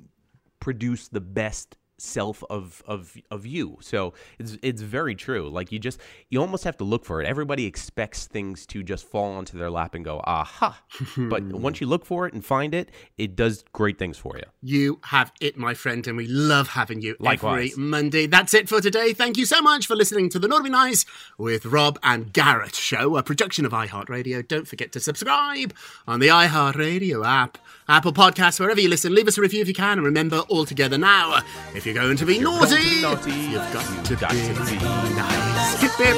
produce 0.59 1.07
the 1.07 1.21
best 1.21 1.75
self 2.01 2.43
of 2.49 2.81
of 2.87 3.15
of 3.29 3.45
you. 3.45 3.77
So 3.81 4.13
it's 4.37 4.57
it's 4.61 4.81
very 4.81 5.15
true. 5.15 5.49
Like 5.49 5.71
you 5.71 5.79
just 5.79 5.99
you 6.29 6.39
almost 6.41 6.63
have 6.63 6.77
to 6.77 6.83
look 6.83 7.05
for 7.05 7.21
it. 7.21 7.27
Everybody 7.27 7.65
expects 7.65 8.25
things 8.25 8.65
to 8.67 8.83
just 8.83 9.05
fall 9.07 9.31
onto 9.33 9.57
their 9.57 9.69
lap 9.69 9.95
and 9.95 10.03
go 10.03 10.21
aha. 10.25 10.81
but 11.17 11.43
once 11.67 11.81
you 11.81 11.87
look 11.87 12.05
for 12.05 12.27
it 12.27 12.33
and 12.33 12.43
find 12.43 12.73
it, 12.73 12.89
it 13.17 13.35
does 13.35 13.63
great 13.73 13.97
things 13.97 14.17
for 14.17 14.37
you. 14.37 14.43
You 14.61 14.99
have 15.05 15.31
it, 15.41 15.57
my 15.57 15.73
friend, 15.73 16.05
and 16.07 16.17
we 16.17 16.27
love 16.27 16.69
having 16.69 17.01
you 17.01 17.15
Likewise. 17.19 17.71
every 17.73 17.83
Monday. 17.83 18.27
That's 18.27 18.53
it 18.53 18.69
for 18.69 18.81
today. 18.81 19.13
Thank 19.13 19.37
you 19.37 19.45
so 19.45 19.61
much 19.61 19.87
for 19.87 19.95
listening 19.95 20.29
to 20.29 20.39
the 20.39 20.47
Naughty 20.47 20.69
Nice 20.69 21.05
with 21.37 21.65
Rob 21.65 21.99
and 22.03 22.31
Garrett 22.33 22.75
show, 22.75 23.17
a 23.17 23.23
production 23.23 23.65
of 23.65 23.71
iHeartRadio. 23.71 24.47
Don't 24.47 24.67
forget 24.67 24.91
to 24.93 24.99
subscribe 24.99 25.73
on 26.07 26.19
the 26.19 26.27
iHeartRadio 26.27 27.25
app, 27.25 27.57
Apple 27.87 28.13
Podcasts, 28.13 28.59
wherever 28.59 28.79
you 28.79 28.89
listen. 28.89 29.13
Leave 29.13 29.27
us 29.27 29.37
a 29.37 29.41
review 29.41 29.61
if 29.61 29.67
you 29.67 29.73
can, 29.73 29.97
and 29.97 30.05
remember, 30.05 30.39
all 30.49 30.65
together 30.65 30.97
now, 30.97 31.41
if 31.75 31.85
you're 31.89 32.03
going 32.03 32.15
to 32.15 32.25
be 32.25 32.37
naughty, 32.37 33.01
naughty 33.01 33.31
you've 33.31 33.73
got 33.73 34.05
to 34.05 34.15
be 34.15 34.21
nice. 34.21 35.81
Hip, 35.81 35.91
hip. 35.93 36.17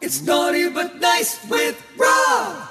It's 0.00 0.22
naughty 0.22 0.68
but 0.70 0.96
nice 0.96 1.48
with 1.48 1.80
Rob. 1.96 2.68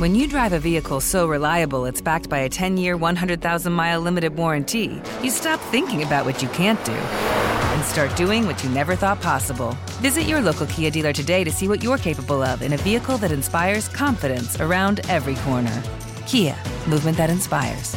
When 0.00 0.16
you 0.16 0.26
drive 0.26 0.52
a 0.52 0.58
vehicle 0.58 1.00
so 1.00 1.28
reliable 1.28 1.84
it's 1.86 2.00
backed 2.00 2.28
by 2.28 2.38
a 2.38 2.48
10 2.48 2.76
year, 2.76 2.96
100,000 2.96 3.72
mile 3.72 4.00
limited 4.00 4.36
warranty, 4.36 5.00
you 5.22 5.30
stop 5.30 5.60
thinking 5.70 6.02
about 6.02 6.24
what 6.24 6.42
you 6.42 6.48
can't 6.48 6.84
do 6.84 6.92
and 6.92 7.84
start 7.84 8.14
doing 8.16 8.44
what 8.44 8.62
you 8.64 8.70
never 8.70 8.96
thought 8.96 9.22
possible. 9.22 9.76
Visit 10.00 10.22
your 10.22 10.40
local 10.40 10.66
Kia 10.66 10.90
dealer 10.90 11.12
today 11.12 11.44
to 11.44 11.52
see 11.52 11.68
what 11.68 11.80
you're 11.80 11.98
capable 11.98 12.42
of 12.42 12.60
in 12.62 12.72
a 12.72 12.78
vehicle 12.78 13.18
that 13.18 13.30
inspires 13.30 13.86
confidence 13.86 14.60
around 14.60 14.98
every 15.08 15.36
corner. 15.36 15.80
Kia, 16.26 16.56
movement 16.88 17.16
that 17.18 17.30
inspires. 17.30 17.96